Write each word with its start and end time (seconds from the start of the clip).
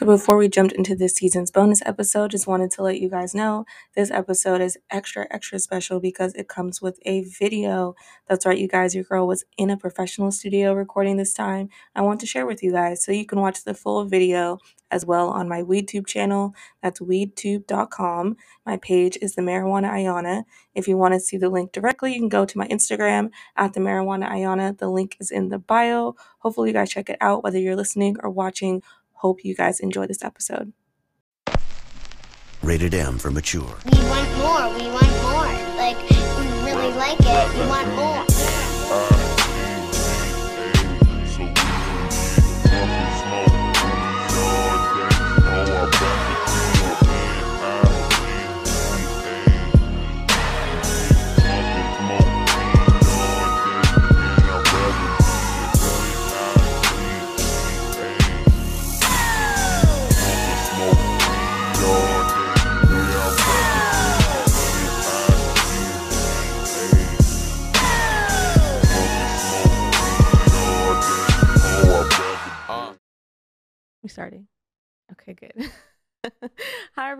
So, 0.00 0.06
before 0.06 0.38
we 0.38 0.48
jumped 0.48 0.72
into 0.72 0.96
this 0.96 1.16
season's 1.16 1.50
bonus 1.50 1.82
episode, 1.84 2.30
just 2.30 2.46
wanted 2.46 2.70
to 2.70 2.82
let 2.82 2.98
you 2.98 3.10
guys 3.10 3.34
know 3.34 3.66
this 3.94 4.10
episode 4.10 4.62
is 4.62 4.78
extra, 4.90 5.26
extra 5.30 5.58
special 5.58 6.00
because 6.00 6.32
it 6.36 6.48
comes 6.48 6.80
with 6.80 6.98
a 7.04 7.24
video. 7.24 7.94
That's 8.26 8.46
right, 8.46 8.56
you 8.56 8.66
guys, 8.66 8.94
your 8.94 9.04
girl 9.04 9.26
was 9.26 9.44
in 9.58 9.68
a 9.68 9.76
professional 9.76 10.32
studio 10.32 10.72
recording 10.72 11.18
this 11.18 11.34
time. 11.34 11.68
I 11.94 12.00
want 12.00 12.18
to 12.20 12.26
share 12.26 12.46
with 12.46 12.62
you 12.62 12.72
guys 12.72 13.04
so 13.04 13.12
you 13.12 13.26
can 13.26 13.40
watch 13.40 13.62
the 13.64 13.74
full 13.74 14.06
video 14.06 14.56
as 14.90 15.06
well 15.06 15.28
on 15.28 15.48
my 15.48 15.62
WeedTube 15.62 16.06
channel. 16.06 16.54
That's 16.82 17.00
weedtube.com. 17.00 18.36
My 18.66 18.76
page 18.78 19.18
is 19.20 19.34
the 19.34 19.42
Marijuana 19.42 19.90
Ayana. 19.90 20.44
If 20.74 20.88
you 20.88 20.96
want 20.96 21.14
to 21.14 21.20
see 21.20 21.36
the 21.36 21.48
link 21.48 21.72
directly, 21.72 22.14
you 22.14 22.20
can 22.20 22.28
go 22.28 22.44
to 22.44 22.58
my 22.58 22.66
Instagram 22.68 23.30
at 23.56 23.72
the 23.72 23.80
Marijuana 23.80 24.30
Ayana. 24.30 24.76
The 24.76 24.88
link 24.88 25.16
is 25.20 25.30
in 25.30 25.48
the 25.48 25.58
bio. 25.58 26.16
Hopefully, 26.38 26.70
you 26.70 26.74
guys 26.74 26.90
check 26.90 27.10
it 27.10 27.18
out, 27.20 27.42
whether 27.44 27.58
you're 27.58 27.76
listening 27.76 28.16
or 28.22 28.30
watching 28.30 28.82
Hope 29.20 29.44
you 29.44 29.54
guys 29.54 29.80
enjoy 29.80 30.06
this 30.06 30.24
episode. 30.24 30.72
Rated 32.62 32.94
M 32.94 33.18
for 33.18 33.30
mature. 33.30 33.76
We 33.92 33.98
want 34.08 34.30
more. 34.38 34.64
We 34.78 34.88
want 34.88 35.12
more. 35.20 35.44
Like, 35.76 35.98
we 36.08 36.16
really 36.64 36.90
like 36.94 37.20
it. 37.20 37.54
We 37.54 37.66
want 37.68 37.88
more. 37.96 38.19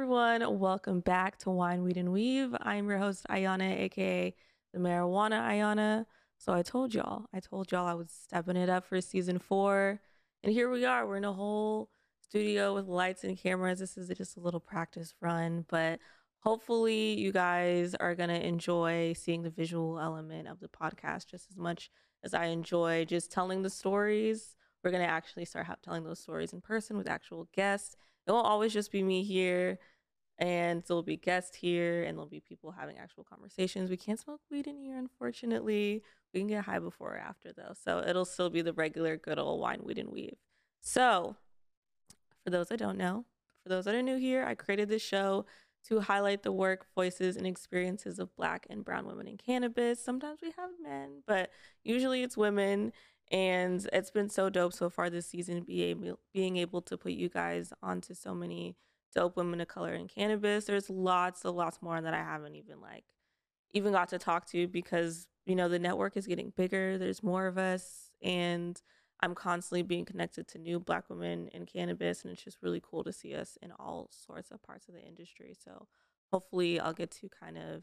Everyone, 0.00 0.58
welcome 0.58 1.00
back 1.00 1.36
to 1.36 1.50
Wine, 1.50 1.82
Weed, 1.82 1.98
and 1.98 2.10
Weave. 2.10 2.56
I'm 2.62 2.88
your 2.88 2.96
host 2.96 3.26
Ayana, 3.28 3.80
aka 3.80 4.34
the 4.72 4.78
Marijuana 4.78 5.42
Ayana. 5.42 6.06
So 6.38 6.54
I 6.54 6.62
told 6.62 6.94
y'all, 6.94 7.26
I 7.34 7.40
told 7.40 7.70
y'all 7.70 7.86
I 7.86 7.92
was 7.92 8.10
stepping 8.10 8.56
it 8.56 8.70
up 8.70 8.86
for 8.86 8.98
season 9.02 9.38
four, 9.38 10.00
and 10.42 10.54
here 10.54 10.70
we 10.70 10.86
are. 10.86 11.06
We're 11.06 11.18
in 11.18 11.26
a 11.26 11.34
whole 11.34 11.90
studio 12.22 12.74
with 12.74 12.86
lights 12.86 13.24
and 13.24 13.36
cameras. 13.36 13.78
This 13.78 13.98
is 13.98 14.08
just 14.16 14.38
a 14.38 14.40
little 14.40 14.58
practice 14.58 15.12
run, 15.20 15.66
but 15.68 16.00
hopefully 16.38 17.20
you 17.20 17.30
guys 17.30 17.94
are 17.94 18.14
gonna 18.14 18.38
enjoy 18.38 19.12
seeing 19.12 19.42
the 19.42 19.50
visual 19.50 20.00
element 20.00 20.48
of 20.48 20.60
the 20.60 20.68
podcast 20.68 21.26
just 21.26 21.50
as 21.50 21.58
much 21.58 21.90
as 22.24 22.32
I 22.32 22.46
enjoy 22.46 23.04
just 23.04 23.30
telling 23.30 23.60
the 23.60 23.68
stories 23.68 24.56
we're 24.82 24.90
going 24.90 25.02
to 25.02 25.10
actually 25.10 25.44
start 25.44 25.66
telling 25.82 26.04
those 26.04 26.20
stories 26.20 26.52
in 26.52 26.60
person 26.60 26.96
with 26.96 27.08
actual 27.08 27.48
guests. 27.54 27.96
It 28.26 28.32
won't 28.32 28.46
always 28.46 28.72
just 28.72 28.92
be 28.92 29.02
me 29.02 29.22
here, 29.22 29.78
and 30.40 30.82
there'll 30.88 31.02
be 31.02 31.18
guests 31.18 31.54
here, 31.54 32.02
and 32.02 32.16
there'll 32.16 32.26
be 32.26 32.40
people 32.40 32.70
having 32.70 32.96
actual 32.96 33.24
conversations. 33.24 33.90
We 33.90 33.98
can't 33.98 34.18
smoke 34.18 34.40
weed 34.50 34.66
in 34.66 34.78
here, 34.78 34.96
unfortunately. 34.96 36.02
We 36.32 36.40
can 36.40 36.46
get 36.46 36.64
high 36.64 36.78
before 36.78 37.14
or 37.14 37.18
after, 37.18 37.52
though. 37.52 37.74
So 37.84 38.02
it'll 38.06 38.24
still 38.24 38.48
be 38.48 38.62
the 38.62 38.72
regular 38.72 39.18
good 39.18 39.38
old 39.38 39.60
wine, 39.60 39.80
weed, 39.84 39.98
and 39.98 40.10
weave. 40.10 40.36
So, 40.80 41.36
for 42.42 42.48
those 42.48 42.68
that 42.68 42.78
don't 42.78 42.96
know, 42.96 43.26
for 43.62 43.68
those 43.68 43.84
that 43.84 43.94
are 43.94 44.00
new 44.00 44.16
here, 44.16 44.46
I 44.46 44.54
created 44.54 44.88
this 44.88 45.02
show 45.02 45.44
to 45.88 46.00
highlight 46.00 46.42
the 46.42 46.52
work, 46.52 46.86
voices, 46.94 47.36
and 47.36 47.46
experiences 47.46 48.18
of 48.18 48.34
Black 48.34 48.66
and 48.70 48.82
Brown 48.82 49.06
women 49.06 49.28
in 49.28 49.36
cannabis. 49.36 50.02
Sometimes 50.02 50.40
we 50.42 50.52
have 50.56 50.70
men, 50.82 51.22
but 51.26 51.50
usually 51.84 52.22
it's 52.22 52.36
women 52.36 52.92
and 53.30 53.86
it's 53.92 54.10
been 54.10 54.28
so 54.28 54.48
dope 54.48 54.72
so 54.72 54.88
far 54.90 55.10
this 55.10 55.26
season 55.26 55.62
being 56.32 56.56
able 56.56 56.82
to 56.82 56.96
put 56.96 57.12
you 57.12 57.28
guys 57.28 57.72
onto 57.82 58.14
so 58.14 58.34
many 58.34 58.74
dope 59.14 59.36
women 59.36 59.60
of 59.60 59.68
color 59.68 59.94
in 59.94 60.08
cannabis 60.08 60.64
there's 60.64 60.90
lots 60.90 61.44
of 61.44 61.54
lots 61.54 61.80
more 61.82 62.00
that 62.00 62.14
i 62.14 62.18
haven't 62.18 62.54
even 62.54 62.80
like 62.80 63.04
even 63.72 63.92
got 63.92 64.08
to 64.08 64.18
talk 64.18 64.46
to 64.46 64.66
because 64.68 65.26
you 65.46 65.54
know 65.54 65.68
the 65.68 65.78
network 65.78 66.16
is 66.16 66.26
getting 66.26 66.52
bigger 66.56 66.98
there's 66.98 67.22
more 67.22 67.46
of 67.46 67.58
us 67.58 68.10
and 68.22 68.82
i'm 69.20 69.34
constantly 69.34 69.82
being 69.82 70.04
connected 70.04 70.46
to 70.46 70.58
new 70.58 70.78
black 70.78 71.08
women 71.08 71.48
in 71.48 71.66
cannabis 71.66 72.22
and 72.22 72.32
it's 72.32 72.42
just 72.42 72.62
really 72.62 72.82
cool 72.82 73.04
to 73.04 73.12
see 73.12 73.34
us 73.34 73.58
in 73.62 73.72
all 73.72 74.08
sorts 74.10 74.50
of 74.50 74.62
parts 74.62 74.88
of 74.88 74.94
the 74.94 75.02
industry 75.02 75.54
so 75.64 75.86
hopefully 76.32 76.78
i'll 76.80 76.92
get 76.92 77.10
to 77.10 77.28
kind 77.28 77.58
of 77.58 77.82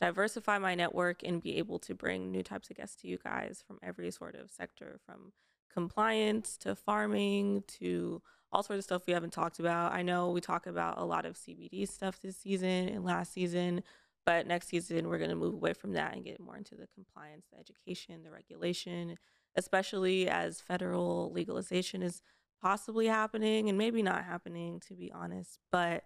diversify 0.00 0.58
my 0.58 0.74
network 0.74 1.22
and 1.22 1.42
be 1.42 1.58
able 1.58 1.78
to 1.80 1.94
bring 1.94 2.30
new 2.30 2.42
types 2.42 2.70
of 2.70 2.76
guests 2.76 2.96
to 3.02 3.08
you 3.08 3.18
guys 3.22 3.62
from 3.66 3.78
every 3.82 4.10
sort 4.10 4.36
of 4.36 4.50
sector 4.50 4.98
from 5.04 5.32
compliance 5.72 6.56
to 6.58 6.74
farming 6.74 7.64
to 7.66 8.22
all 8.50 8.62
sorts 8.62 8.78
of 8.78 8.84
stuff 8.84 9.06
we 9.06 9.12
haven't 9.12 9.32
talked 9.32 9.58
about. 9.58 9.92
I 9.92 10.02
know 10.02 10.30
we 10.30 10.40
talk 10.40 10.66
about 10.66 10.98
a 10.98 11.04
lot 11.04 11.26
of 11.26 11.36
CBD 11.36 11.86
stuff 11.88 12.20
this 12.20 12.36
season 12.36 12.88
and 12.88 13.04
last 13.04 13.32
season, 13.32 13.82
but 14.24 14.46
next 14.46 14.68
season 14.68 15.08
we're 15.08 15.18
going 15.18 15.30
to 15.30 15.36
move 15.36 15.54
away 15.54 15.74
from 15.74 15.92
that 15.92 16.14
and 16.14 16.24
get 16.24 16.40
more 16.40 16.56
into 16.56 16.74
the 16.74 16.86
compliance, 16.94 17.46
the 17.52 17.58
education, 17.58 18.22
the 18.22 18.30
regulation, 18.30 19.16
especially 19.56 20.28
as 20.28 20.60
federal 20.60 21.30
legalization 21.32 22.02
is 22.02 22.22
possibly 22.62 23.06
happening 23.06 23.68
and 23.68 23.78
maybe 23.78 24.02
not 24.02 24.24
happening 24.24 24.80
to 24.80 24.94
be 24.94 25.12
honest, 25.12 25.58
but 25.70 26.04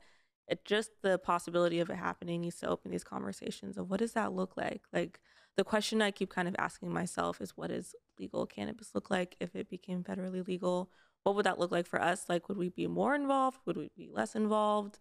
it 0.48 0.64
just 0.64 0.91
the 1.03 1.19
possibility 1.19 1.80
of 1.80 1.91
it 1.91 1.97
happening 1.97 2.41
needs 2.41 2.56
to 2.56 2.69
open 2.69 2.91
these 2.91 3.04
conversations 3.04 3.76
of 3.76 3.88
what 3.88 4.00
does 4.00 4.12
that 4.12 4.32
look 4.32 4.56
like? 4.56 4.82
Like 4.92 5.20
the 5.56 5.64
question 5.64 6.00
i 6.00 6.10
keep 6.10 6.30
kind 6.30 6.48
of 6.48 6.56
asking 6.58 6.92
myself 6.92 7.41
is 7.41 7.56
what 7.56 7.69
does 7.69 7.94
legal 8.19 8.47
cannabis 8.47 8.94
look 8.94 9.10
like 9.10 9.36
if 9.41 9.54
it 9.54 9.69
became 9.69 10.03
federally 10.03 10.47
legal? 10.47 10.91
What 11.22 11.36
would 11.36 11.47
that 11.47 11.58
look 11.58 11.70
like 11.70 11.86
for 11.86 12.00
us? 12.00 12.26
Like 12.28 12.48
would 12.48 12.58
we 12.58 12.69
be 12.69 12.86
more 12.86 13.14
involved? 13.14 13.60
Would 13.66 13.76
we 13.76 13.91
be 13.97 14.08
less 14.12 14.34
involved? 14.34 14.98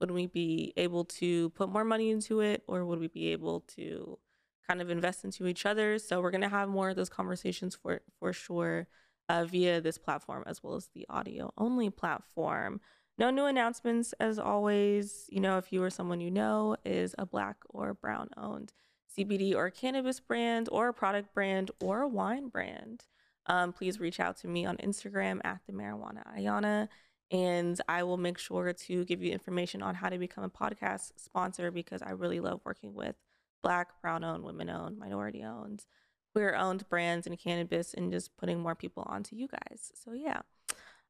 Would 0.00 0.10
we 0.10 0.26
be 0.26 0.72
able 0.76 1.04
to 1.04 1.50
put 1.50 1.68
more 1.68 1.84
money 1.84 2.10
into 2.10 2.40
it 2.40 2.62
or 2.66 2.84
would 2.84 2.98
we 2.98 3.08
be 3.08 3.28
able 3.28 3.60
to 3.76 4.18
kind 4.66 4.80
of 4.80 4.90
invest 4.90 5.24
into 5.24 5.46
each 5.46 5.64
other? 5.64 5.98
So 5.98 6.20
we're 6.20 6.30
going 6.30 6.42
to 6.42 6.48
have 6.48 6.68
more 6.68 6.90
of 6.90 6.96
those 6.96 7.08
conversations 7.08 7.74
for 7.74 8.02
for 8.18 8.32
sure 8.32 8.88
uh, 9.28 9.44
via 9.44 9.80
this 9.80 9.98
platform 9.98 10.44
as 10.46 10.62
well 10.62 10.74
as 10.74 10.88
the 10.94 11.06
audio 11.08 11.52
only 11.56 11.88
platform 11.88 12.80
no 13.22 13.30
new 13.30 13.44
announcements 13.46 14.12
as 14.14 14.36
always. 14.40 15.26
You 15.30 15.38
know, 15.40 15.56
if 15.56 15.72
you 15.72 15.80
or 15.80 15.90
someone 15.90 16.20
you 16.20 16.30
know 16.30 16.76
is 16.84 17.14
a 17.18 17.24
black 17.24 17.56
or 17.68 17.94
brown 17.94 18.28
owned 18.36 18.72
CBD 19.16 19.54
or 19.54 19.70
cannabis 19.70 20.18
brand 20.18 20.68
or 20.72 20.88
a 20.88 20.92
product 20.92 21.32
brand 21.32 21.70
or 21.80 22.00
a 22.00 22.08
wine 22.08 22.48
brand, 22.48 23.04
um, 23.46 23.72
please 23.72 24.00
reach 24.00 24.18
out 24.18 24.36
to 24.38 24.48
me 24.48 24.66
on 24.66 24.76
Instagram 24.78 25.40
at 25.44 25.60
the 25.68 25.72
marijuana 25.72 26.24
Ayana. 26.36 26.88
And 27.30 27.80
I 27.88 28.02
will 28.02 28.16
make 28.16 28.38
sure 28.38 28.72
to 28.72 29.04
give 29.04 29.22
you 29.22 29.30
information 29.30 29.82
on 29.82 29.94
how 29.94 30.08
to 30.08 30.18
become 30.18 30.42
a 30.42 30.50
podcast 30.50 31.12
sponsor 31.16 31.70
because 31.70 32.02
I 32.02 32.10
really 32.10 32.40
love 32.40 32.60
working 32.64 32.92
with 32.92 33.14
black, 33.62 34.02
brown 34.02 34.24
owned, 34.24 34.42
women 34.42 34.68
owned, 34.68 34.98
minority 34.98 35.44
owned, 35.44 35.86
queer 36.32 36.56
owned 36.56 36.88
brands 36.88 37.28
in 37.28 37.36
cannabis 37.36 37.94
and 37.94 38.10
just 38.10 38.36
putting 38.36 38.58
more 38.58 38.74
people 38.74 39.04
onto 39.06 39.36
you 39.36 39.46
guys. 39.46 39.92
So, 39.94 40.12
yeah. 40.12 40.40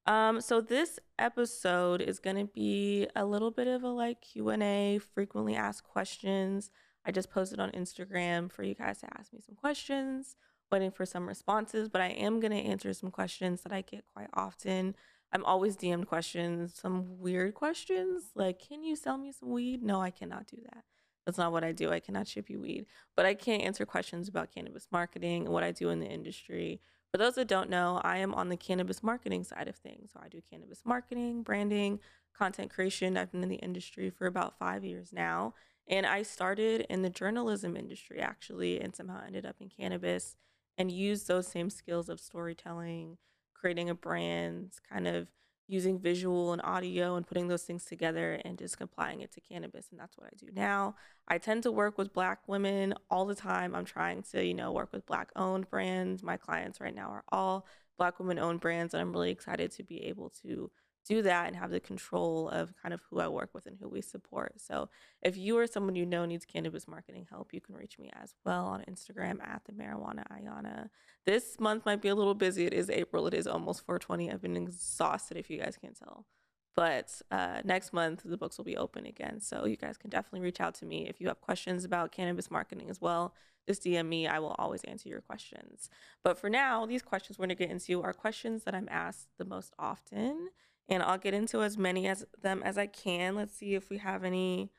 Um, 0.07 0.41
so 0.41 0.61
this 0.61 0.99
episode 1.19 2.01
is 2.01 2.19
going 2.19 2.37
to 2.37 2.53
be 2.53 3.07
a 3.15 3.25
little 3.25 3.51
bit 3.51 3.69
of 3.69 3.85
a 3.85 3.89
like 3.89 4.21
Q&A, 4.21 4.99
frequently 5.15 5.55
asked 5.55 5.85
questions. 5.85 6.71
I 7.05 7.13
just 7.13 7.31
posted 7.31 7.61
on 7.61 7.71
Instagram 7.71 8.51
for 8.51 8.65
you 8.65 8.75
guys 8.75 8.99
to 9.01 9.19
ask 9.19 9.33
me 9.33 9.41
some 9.45 9.55
questions, 9.55 10.37
waiting 10.71 10.91
for 10.91 11.07
some 11.07 11.29
responses, 11.29 11.89
but 11.89 12.01
I 12.01 12.09
am 12.09 12.41
going 12.41 12.53
to 12.53 12.59
answer 12.59 12.93
some 12.93 13.11
questions 13.11 13.63
that 13.63 13.73
I 13.73 13.83
get 13.83 14.05
quite 14.13 14.31
often. 14.35 14.97
I'm 15.33 15.45
always 15.45 15.77
DM'd 15.77 16.09
questions, 16.09 16.75
some 16.75 17.19
weird 17.19 17.55
questions 17.55 18.25
like, 18.35 18.61
can 18.61 18.83
you 18.83 18.97
sell 18.97 19.17
me 19.17 19.33
some 19.33 19.51
weed? 19.51 19.83
No, 19.83 20.01
I 20.01 20.11
cannot 20.11 20.47
do 20.47 20.59
that. 20.65 20.85
That's 21.25 21.39
not 21.39 21.53
what 21.53 21.63
I 21.63 21.71
do. 21.71 21.91
I 21.91 22.01
cannot 22.01 22.27
ship 22.27 22.51
you 22.51 22.61
weed, 22.61 22.87
but 23.17 23.25
I 23.25 23.35
can 23.35 23.61
answer 23.61 23.87
questions 23.87 24.29
about 24.29 24.53
cannabis 24.53 24.89
marketing 24.91 25.45
and 25.45 25.53
what 25.53 25.63
I 25.63 25.71
do 25.71 25.91
in 25.91 26.01
the 26.01 26.09
industry 26.09 26.81
for 27.13 27.19
those 27.19 27.35
that 27.35 27.47
don't 27.47 27.69
know, 27.69 28.01
I 28.03 28.17
am 28.19 28.33
on 28.35 28.49
the 28.49 28.57
cannabis 28.57 29.03
marketing 29.03 29.45
side 29.45 29.69
of 29.69 29.77
things. 29.77 30.11
So 30.15 30.21
I 30.25 30.29
do 30.29 30.41
cannabis 30.51 30.81
marketing, 30.87 31.43
branding, 31.43 32.01
content 32.37 32.71
creation. 32.71 33.19
I've 33.19 33.31
been 33.31 33.43
in 33.43 33.51
the 33.51 33.57
industry 33.57 34.09
for 34.09 34.27
about 34.27 34.59
five 34.59 34.83
years 34.83 35.13
now. 35.13 35.53
And 35.87 36.07
I 36.07 36.23
started 36.23 36.87
in 36.89 37.03
the 37.03 37.11
journalism 37.11 37.77
industry 37.77 38.21
actually, 38.21 38.81
and 38.81 38.97
somehow 38.97 39.21
ended 39.27 39.45
up 39.45 39.57
in 39.61 39.69
cannabis 39.69 40.37
and 40.79 40.91
used 40.91 41.29
those 41.29 41.47
same 41.47 41.69
skills 41.69 42.09
of 42.09 42.19
storytelling, 42.19 43.19
creating 43.53 43.91
a 43.91 43.95
brand, 43.95 44.73
kind 44.91 45.07
of 45.07 45.29
using 45.73 45.99
visual 45.99 46.53
and 46.53 46.61
audio 46.63 47.17
and 47.17 47.27
putting 47.27 47.49
those 47.49 47.63
things 47.63 47.87
together 47.87 48.39
and 48.45 48.59
just 48.59 48.79
applying 48.79 49.23
it 49.23 49.33
to 49.33 49.41
cannabis 49.41 49.87
and 49.91 49.99
that's 49.99 50.19
what 50.19 50.27
I 50.27 50.37
do 50.37 50.53
now. 50.55 50.95
I 51.27 51.39
tend 51.39 51.63
to 51.63 51.73
work 51.73 51.97
with 51.97 52.13
black 52.13 52.41
women 52.47 52.95
all 53.11 53.25
the 53.25 53.35
time. 53.35 53.75
I'm 53.75 53.87
trying 53.87 54.23
to, 54.33 54.45
you 54.45 54.53
know, 54.53 54.71
work 54.71 54.93
with 54.93 55.07
black 55.07 55.31
owned 55.35 55.71
brands. 55.71 56.23
My 56.23 56.37
clients 56.37 56.79
right 56.79 56.95
now 56.95 57.09
are 57.09 57.25
all 57.33 57.67
black 57.97 58.19
women 58.19 58.39
owned 58.39 58.61
brands 58.61 58.93
and 58.93 59.01
I'm 59.01 59.13
really 59.13 59.31
excited 59.31 59.73
to 59.73 59.83
be 59.83 60.05
able 60.05 60.31
to 60.43 60.71
do 61.07 61.23
that 61.23 61.47
and 61.47 61.57
have 61.57 61.71
the 61.71 61.81
control 61.81 62.49
of 62.49 62.73
kind 62.81 62.95
of 62.95 63.01
who 63.09 63.21
I 63.21 63.29
work 63.29 63.51
with 63.53 63.67
and 63.67 63.77
who 63.81 63.89
we 63.89 64.01
support. 64.01 64.61
So 64.61 64.89
if 65.23 65.37
you 65.37 65.59
or 65.59 65.67
someone 65.67 65.97
you 65.97 66.07
know 66.07 66.25
needs 66.25 66.45
cannabis 66.45 66.87
marketing 66.87 67.27
help, 67.31 67.53
you 67.53 67.61
can 67.61 67.75
reach 67.75 67.99
me 67.99 68.11
as 68.21 68.35
well 68.45 68.67
on 68.67 68.85
Instagram 68.89 69.43
at 69.43 69.63
the 69.65 69.73
marijuana 69.73 70.25
Ayana. 70.29 70.89
This 71.25 71.59
month 71.59 71.85
might 71.85 72.03
be 72.03 72.09
a 72.09 72.15
little 72.15 72.35
busy. 72.35 72.67
It 72.67 72.73
is 72.73 72.91
April. 72.91 73.27
It 73.27 73.35
is 73.35 73.47
almost 73.47 73.85
420. 73.85 74.31
I've 74.31 74.43
been 74.43 74.57
exhausted 74.57 75.37
if 75.37 75.51
you 75.51 75.59
guys 75.59 75.77
can't 75.81 75.99
tell. 75.99 76.27
But 76.75 77.21
uh, 77.31 77.61
next 77.65 77.93
month, 77.93 78.23
the 78.25 78.37
books 78.37 78.57
will 78.57 78.65
be 78.65 78.77
open 78.77 79.05
again. 79.05 79.41
So 79.41 79.67
you 79.67 79.77
guys 79.77 79.99
can 79.99 80.09
definitely 80.09 80.41
reach 80.41 80.61
out 80.61 80.75
to 80.77 80.87
me 80.87 81.07
if 81.09 81.21
you 81.21 81.29
have 81.29 81.41
questions 81.41 81.85
about 81.85 82.13
cannabis 82.13 82.51
marketing 82.51 82.89
as 82.89 83.01
well. 83.01 83.35
Just 83.69 83.85
DM 83.85 84.09
me. 84.09 84.27
I 84.27 84.39
will 84.39 84.57
always 84.59 84.83
answer 84.85 85.09
your 85.09 85.21
questions. 85.21 85.89
But 86.25 86.39
for 86.39 86.49
now, 86.49 86.87
these 86.87 87.03
questions 87.03 87.39
we're 87.39 87.47
going 87.47 87.57
to 87.57 87.63
get 87.63 87.71
into 87.71 88.03
are 88.03 88.13
questions 88.13 88.65
that 88.65 88.75
I'm 88.75 88.89
asked 88.91 89.29
the 89.39 89.45
most 89.45 89.73
often 89.79 90.49
and 90.89 91.03
I'll 91.03 91.19
get 91.19 91.35
into 91.35 91.63
as 91.63 91.79
many 91.79 92.07
as 92.07 92.25
them 92.41 92.63
as 92.65 92.79
I 92.79 92.87
can. 92.87 93.35
Let's 93.35 93.55
see 93.55 93.75
if 93.75 93.91
we 93.91 93.99
have 93.99 94.25
any 94.25 94.71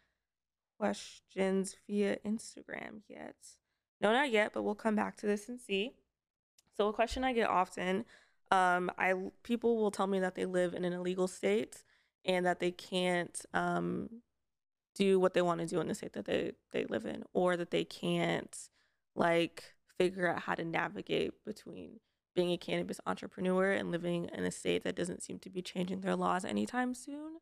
questions 0.80 1.76
via 1.88 2.18
Instagram 2.26 3.02
yet. 3.08 3.36
No, 4.02 4.12
not 4.12 4.32
yet, 4.32 4.52
but 4.54 4.64
we'll 4.64 4.76
come 4.76 4.96
back 4.96 5.16
to 5.18 5.26
this 5.26 5.48
and 5.48 5.60
see. 5.60 5.94
So 6.76 6.88
a 6.90 6.94
question 6.94 7.24
I 7.24 7.34
get 7.34 7.50
often, 7.50 8.06
um, 8.52 8.92
I 8.98 9.14
people 9.44 9.78
will 9.78 9.92
tell 9.92 10.08
me 10.08 10.20
that 10.20 10.36
they 10.36 10.46
live 10.46 10.74
in 10.74 10.84
an 10.84 10.94
illegal 10.94 11.28
state 11.28 11.84
and 12.26 12.46
that 12.46 12.60
they 12.60 12.72
can't 12.72 13.46
um, 13.54 14.10
do 14.96 15.20
what 15.20 15.34
they 15.34 15.42
want 15.42 15.60
to 15.62 15.68
do 15.68 15.80
in 15.80 15.88
the 15.88 15.96
state 15.96 16.14
that 16.14 16.26
they 16.26 16.54
they 16.72 16.86
live 16.86 17.06
in, 17.06 17.24
or 17.34 17.56
that 17.58 17.72
they 17.72 17.86
can't 17.86 18.70
like 19.16 19.64
figure 19.98 20.28
out 20.28 20.42
how 20.42 20.56
to 20.56 20.66
navigate 20.66 21.32
between 21.46 22.00
being 22.34 22.52
a 22.52 22.58
cannabis 22.58 23.00
entrepreneur 23.06 23.72
and 23.72 23.92
living 23.92 24.30
in 24.34 24.44
a 24.44 24.52
state 24.52 24.84
that 24.84 24.96
doesn't 24.96 25.24
seem 25.24 25.40
to 25.40 25.50
be 25.50 25.62
changing 25.62 26.02
their 26.02 26.16
laws 26.16 26.46
anytime 26.46 26.94
soon. 26.94 27.40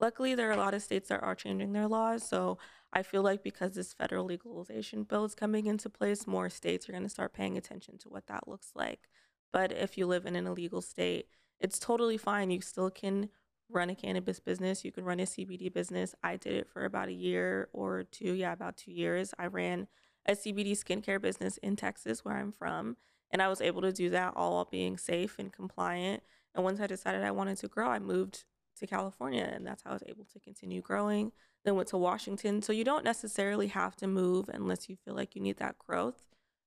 Luckily, 0.00 0.34
there 0.34 0.48
are 0.48 0.54
a 0.54 0.56
lot 0.56 0.74
of 0.74 0.82
states 0.82 1.08
that 1.08 1.22
are 1.22 1.34
changing 1.34 1.72
their 1.72 1.86
laws. 1.86 2.26
So 2.26 2.58
I 2.92 3.02
feel 3.02 3.22
like 3.22 3.42
because 3.42 3.74
this 3.74 3.92
federal 3.92 4.24
legalization 4.24 5.04
bill 5.04 5.24
is 5.24 5.34
coming 5.34 5.66
into 5.66 5.88
place, 5.88 6.26
more 6.26 6.50
states 6.50 6.88
are 6.88 6.92
going 6.92 7.04
to 7.04 7.08
start 7.08 7.32
paying 7.32 7.56
attention 7.56 7.98
to 7.98 8.08
what 8.08 8.26
that 8.26 8.48
looks 8.48 8.72
like. 8.74 9.08
But 9.52 9.72
if 9.72 9.96
you 9.96 10.06
live 10.06 10.26
in 10.26 10.34
an 10.34 10.46
illegal 10.46 10.82
state, 10.82 11.26
it's 11.60 11.78
totally 11.78 12.16
fine. 12.16 12.50
You 12.50 12.60
still 12.60 12.90
can 12.90 13.28
run 13.70 13.90
a 13.90 13.94
cannabis 13.94 14.40
business, 14.40 14.84
you 14.84 14.92
can 14.92 15.04
run 15.04 15.20
a 15.20 15.24
CBD 15.24 15.72
business. 15.72 16.14
I 16.22 16.36
did 16.36 16.54
it 16.54 16.68
for 16.68 16.84
about 16.84 17.08
a 17.08 17.12
year 17.12 17.68
or 17.72 18.04
two. 18.04 18.32
Yeah, 18.32 18.52
about 18.52 18.76
two 18.76 18.92
years. 18.92 19.32
I 19.38 19.46
ran 19.46 19.86
a 20.26 20.32
CBD 20.32 20.72
skincare 20.72 21.20
business 21.20 21.56
in 21.58 21.76
Texas, 21.76 22.24
where 22.24 22.36
I'm 22.36 22.52
from. 22.52 22.96
And 23.32 23.40
I 23.40 23.48
was 23.48 23.60
able 23.60 23.80
to 23.82 23.92
do 23.92 24.10
that 24.10 24.34
all 24.36 24.54
while 24.54 24.68
being 24.70 24.98
safe 24.98 25.38
and 25.38 25.52
compliant. 25.52 26.22
And 26.54 26.64
once 26.64 26.80
I 26.80 26.86
decided 26.86 27.22
I 27.22 27.30
wanted 27.30 27.56
to 27.58 27.68
grow, 27.68 27.88
I 27.88 27.98
moved 27.98 28.44
to 28.78 28.86
California 28.86 29.50
and 29.52 29.66
that's 29.66 29.82
how 29.82 29.90
I 29.90 29.94
was 29.94 30.04
able 30.06 30.24
to 30.32 30.38
continue 30.38 30.80
growing. 30.80 31.32
Then 31.64 31.76
went 31.76 31.88
to 31.88 31.96
Washington. 31.96 32.60
So 32.60 32.72
you 32.72 32.84
don't 32.84 33.04
necessarily 33.04 33.68
have 33.68 33.96
to 33.96 34.06
move 34.06 34.50
unless 34.52 34.88
you 34.88 34.96
feel 34.96 35.14
like 35.14 35.34
you 35.34 35.40
need 35.40 35.58
that 35.58 35.78
growth, 35.78 36.22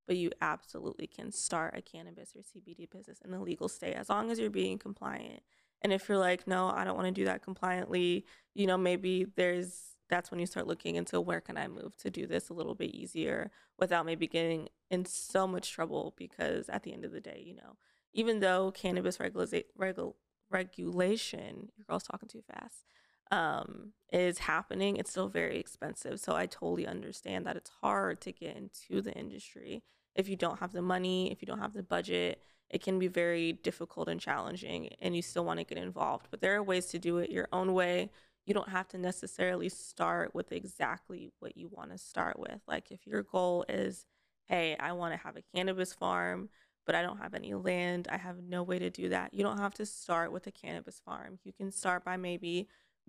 but 0.07 0.17
you 0.17 0.31
absolutely 0.41 1.07
can 1.07 1.31
start 1.31 1.77
a 1.77 1.81
cannabis 1.81 2.33
or 2.35 2.41
CBD 2.41 2.89
business 2.89 3.19
in 3.23 3.33
a 3.33 3.41
legal 3.41 3.67
state 3.67 3.95
as 3.95 4.09
long 4.09 4.31
as 4.31 4.39
you're 4.39 4.49
being 4.49 4.77
compliant. 4.79 5.41
And 5.81 5.93
if 5.93 6.09
you're 6.09 6.17
like, 6.17 6.47
no, 6.47 6.69
I 6.69 6.83
don't 6.83 6.95
want 6.95 7.07
to 7.07 7.11
do 7.11 7.25
that 7.25 7.43
compliantly, 7.43 8.25
you 8.55 8.65
know, 8.65 8.77
maybe 8.77 9.27
there's 9.35 9.94
that's 10.09 10.31
when 10.31 10.39
you 10.39 10.45
start 10.45 10.67
looking 10.67 10.95
into 10.95 11.19
where 11.19 11.41
can 11.41 11.57
I 11.57 11.67
move 11.67 11.95
to 11.97 12.09
do 12.09 12.27
this 12.27 12.49
a 12.49 12.53
little 12.53 12.75
bit 12.75 12.93
easier 12.93 13.51
without 13.79 14.05
maybe 14.05 14.27
getting 14.27 14.69
in 14.89 15.05
so 15.05 15.47
much 15.47 15.71
trouble 15.71 16.13
because 16.17 16.69
at 16.69 16.83
the 16.83 16.93
end 16.93 17.05
of 17.05 17.11
the 17.11 17.21
day, 17.21 17.43
you 17.45 17.55
know, 17.55 17.77
even 18.13 18.39
though 18.39 18.71
cannabis 18.71 19.19
regula- 19.19 19.63
regul- 19.77 20.15
regulation, 20.49 21.69
your 21.75 21.85
girl's 21.87 22.03
talking 22.03 22.29
too 22.29 22.43
fast, 22.53 22.85
um, 23.31 23.93
is 24.11 24.39
happening, 24.39 24.97
it's 24.97 25.09
still 25.09 25.27
very 25.27 25.59
expensive. 25.59 26.19
So 26.19 26.35
I 26.35 26.45
totally 26.45 26.85
understand 26.85 27.45
that 27.47 27.57
it's 27.57 27.71
hard 27.81 28.21
to 28.21 28.31
get 28.31 28.55
into 28.55 29.01
the 29.01 29.13
industry 29.13 29.83
if 30.15 30.29
you 30.29 30.35
don't 30.35 30.59
have 30.59 30.71
the 30.71 30.81
money, 30.81 31.31
if 31.31 31.41
you 31.41 31.45
don't 31.45 31.59
have 31.59 31.73
the 31.73 31.83
budget. 31.83 32.41
It 32.69 32.81
can 32.81 32.97
be 32.97 33.07
very 33.07 33.53
difficult 33.53 34.07
and 34.07 34.19
challenging, 34.19 34.89
and 34.99 35.15
you 35.15 35.21
still 35.21 35.45
want 35.45 35.59
to 35.59 35.65
get 35.65 35.77
involved. 35.77 36.27
But 36.31 36.41
there 36.41 36.55
are 36.55 36.63
ways 36.63 36.87
to 36.87 36.99
do 36.99 37.17
it 37.17 37.29
your 37.29 37.47
own 37.51 37.73
way 37.73 38.09
you 38.45 38.53
don't 38.53 38.69
have 38.69 38.87
to 38.89 38.97
necessarily 38.97 39.69
start 39.69 40.35
with 40.35 40.51
exactly 40.51 41.31
what 41.39 41.57
you 41.57 41.67
want 41.67 41.91
to 41.91 41.97
start 41.97 42.39
with. 42.39 42.61
Like 42.67 42.91
if 42.91 43.07
your 43.07 43.23
goal 43.23 43.65
is, 43.67 44.05
hey, 44.45 44.75
I 44.79 44.91
want 44.91 45.13
to 45.13 45.19
have 45.19 45.35
a 45.35 45.43
cannabis 45.55 45.93
farm, 45.93 46.49
but 46.85 46.93
I 46.93 47.01
don't 47.01 47.17
have 47.17 47.33
any 47.33 47.53
land, 47.55 48.07
I 48.11 48.17
have 48.17 48.43
no 48.43 48.61
way 48.61 48.77
to 48.77 48.91
do 48.91 49.09
that. 49.09 49.33
You 49.33 49.43
don't 49.43 49.59
have 49.59 49.73
to 49.75 49.85
start 49.85 50.31
with 50.31 50.45
a 50.45 50.51
cannabis 50.51 51.01
farm. 51.03 51.39
You 51.43 51.53
can 51.53 51.71
start 51.71 52.05
by 52.05 52.17
maybe 52.17 52.67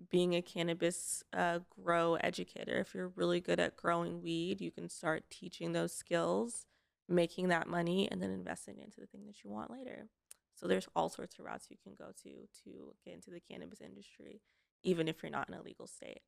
being 0.09 0.35
a 0.35 0.41
cannabis 0.41 1.23
uh, 1.33 1.59
grow 1.83 2.15
educator. 2.15 2.79
If 2.79 2.95
you're 2.95 3.11
really 3.15 3.39
good 3.39 3.59
at 3.59 3.75
growing 3.75 4.21
weed, 4.21 4.61
you 4.61 4.71
can 4.71 4.89
start 4.89 5.29
teaching 5.29 5.71
those 5.71 5.93
skills, 5.93 6.65
making 7.07 7.49
that 7.49 7.67
money, 7.67 8.07
and 8.11 8.21
then 8.21 8.31
investing 8.31 8.79
into 8.79 8.99
the 8.99 9.07
thing 9.07 9.25
that 9.27 9.43
you 9.43 9.51
want 9.51 9.71
later. 9.71 10.07
So 10.55 10.67
there's 10.67 10.87
all 10.95 11.09
sorts 11.09 11.37
of 11.37 11.45
routes 11.45 11.67
you 11.69 11.77
can 11.83 11.93
go 11.95 12.11
to 12.23 12.29
to 12.63 12.95
get 13.05 13.13
into 13.13 13.29
the 13.29 13.39
cannabis 13.39 13.79
industry 13.79 14.41
even 14.87 15.09
if 15.09 15.21
you're 15.21 15.29
not 15.29 15.49
in 15.49 15.53
a 15.53 15.61
legal 15.61 15.85
state. 15.85 16.21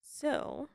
So, 0.00 0.68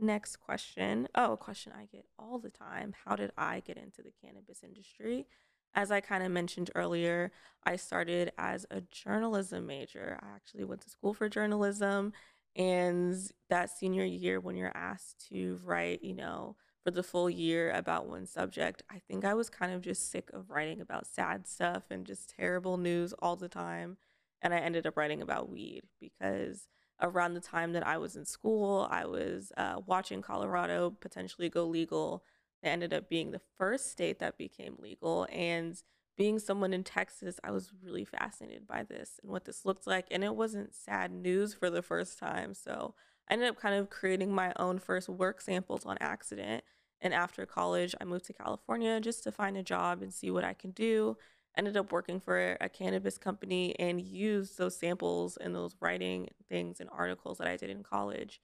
next 0.00 0.36
question. 0.36 1.08
Oh, 1.12 1.32
a 1.32 1.36
question 1.36 1.72
I 1.76 1.86
get 1.86 2.06
all 2.16 2.38
the 2.38 2.50
time. 2.50 2.94
How 3.04 3.16
did 3.16 3.32
I 3.36 3.60
get 3.66 3.76
into 3.76 4.00
the 4.00 4.12
cannabis 4.24 4.62
industry? 4.62 5.26
As 5.74 5.90
I 5.90 6.00
kind 6.00 6.22
of 6.22 6.30
mentioned 6.30 6.70
earlier, 6.76 7.32
I 7.64 7.74
started 7.74 8.30
as 8.38 8.64
a 8.70 8.80
journalism 8.92 9.66
major. 9.66 10.20
I 10.22 10.36
actually 10.36 10.64
went 10.64 10.82
to 10.82 10.90
school 10.90 11.14
for 11.14 11.28
journalism. 11.28 12.12
And 12.54 13.16
that 13.50 13.70
senior 13.70 14.04
year, 14.04 14.38
when 14.38 14.56
you're 14.56 14.76
asked 14.76 15.26
to 15.30 15.58
write, 15.64 16.04
you 16.04 16.14
know, 16.14 16.54
for 16.84 16.92
the 16.92 17.02
full 17.02 17.28
year 17.28 17.72
about 17.72 18.08
one 18.08 18.24
subject, 18.24 18.84
I 18.88 19.00
think 19.00 19.24
I 19.24 19.34
was 19.34 19.50
kind 19.50 19.72
of 19.72 19.82
just 19.82 20.12
sick 20.12 20.30
of 20.32 20.48
writing 20.48 20.80
about 20.80 21.08
sad 21.08 21.48
stuff 21.48 21.84
and 21.90 22.06
just 22.06 22.32
terrible 22.38 22.76
news 22.76 23.12
all 23.18 23.34
the 23.34 23.48
time 23.48 23.96
and 24.42 24.54
I 24.54 24.58
ended 24.58 24.86
up 24.86 24.96
writing 24.96 25.22
about 25.22 25.50
weed 25.50 25.82
because 26.00 26.68
around 27.00 27.34
the 27.34 27.40
time 27.40 27.72
that 27.72 27.86
I 27.86 27.98
was 27.98 28.16
in 28.16 28.24
school, 28.24 28.88
I 28.90 29.06
was 29.06 29.52
uh, 29.56 29.80
watching 29.86 30.22
Colorado 30.22 30.90
potentially 30.90 31.48
go 31.48 31.64
legal. 31.64 32.24
It 32.62 32.68
ended 32.68 32.92
up 32.92 33.08
being 33.08 33.30
the 33.30 33.40
first 33.56 33.90
state 33.90 34.18
that 34.18 34.38
became 34.38 34.76
legal. 34.78 35.26
And 35.30 35.80
being 36.16 36.38
someone 36.38 36.72
in 36.72 36.82
Texas, 36.82 37.38
I 37.44 37.52
was 37.52 37.72
really 37.82 38.04
fascinated 38.04 38.66
by 38.66 38.82
this 38.82 39.20
and 39.22 39.30
what 39.30 39.44
this 39.44 39.64
looked 39.64 39.86
like. 39.86 40.06
And 40.10 40.24
it 40.24 40.34
wasn't 40.34 40.74
sad 40.74 41.12
news 41.12 41.54
for 41.54 41.70
the 41.70 41.82
first 41.82 42.18
time. 42.18 42.54
So 42.54 42.94
I 43.28 43.34
ended 43.34 43.48
up 43.48 43.60
kind 43.60 43.76
of 43.76 43.90
creating 43.90 44.32
my 44.32 44.52
own 44.56 44.78
first 44.80 45.08
work 45.08 45.40
samples 45.40 45.86
on 45.86 45.96
accident. 46.00 46.64
And 47.00 47.14
after 47.14 47.46
college, 47.46 47.94
I 48.00 48.04
moved 48.04 48.24
to 48.26 48.32
California 48.32 49.00
just 49.00 49.22
to 49.22 49.32
find 49.32 49.56
a 49.56 49.62
job 49.62 50.02
and 50.02 50.12
see 50.12 50.32
what 50.32 50.42
I 50.42 50.54
can 50.54 50.72
do 50.72 51.16
ended 51.56 51.76
up 51.76 51.92
working 51.92 52.20
for 52.20 52.56
a 52.60 52.68
cannabis 52.68 53.18
company 53.18 53.74
and 53.78 54.00
used 54.00 54.58
those 54.58 54.76
samples 54.76 55.36
and 55.36 55.54
those 55.54 55.74
writing 55.80 56.28
things 56.48 56.80
and 56.80 56.88
articles 56.92 57.38
that 57.38 57.48
I 57.48 57.56
did 57.56 57.70
in 57.70 57.82
college 57.82 58.40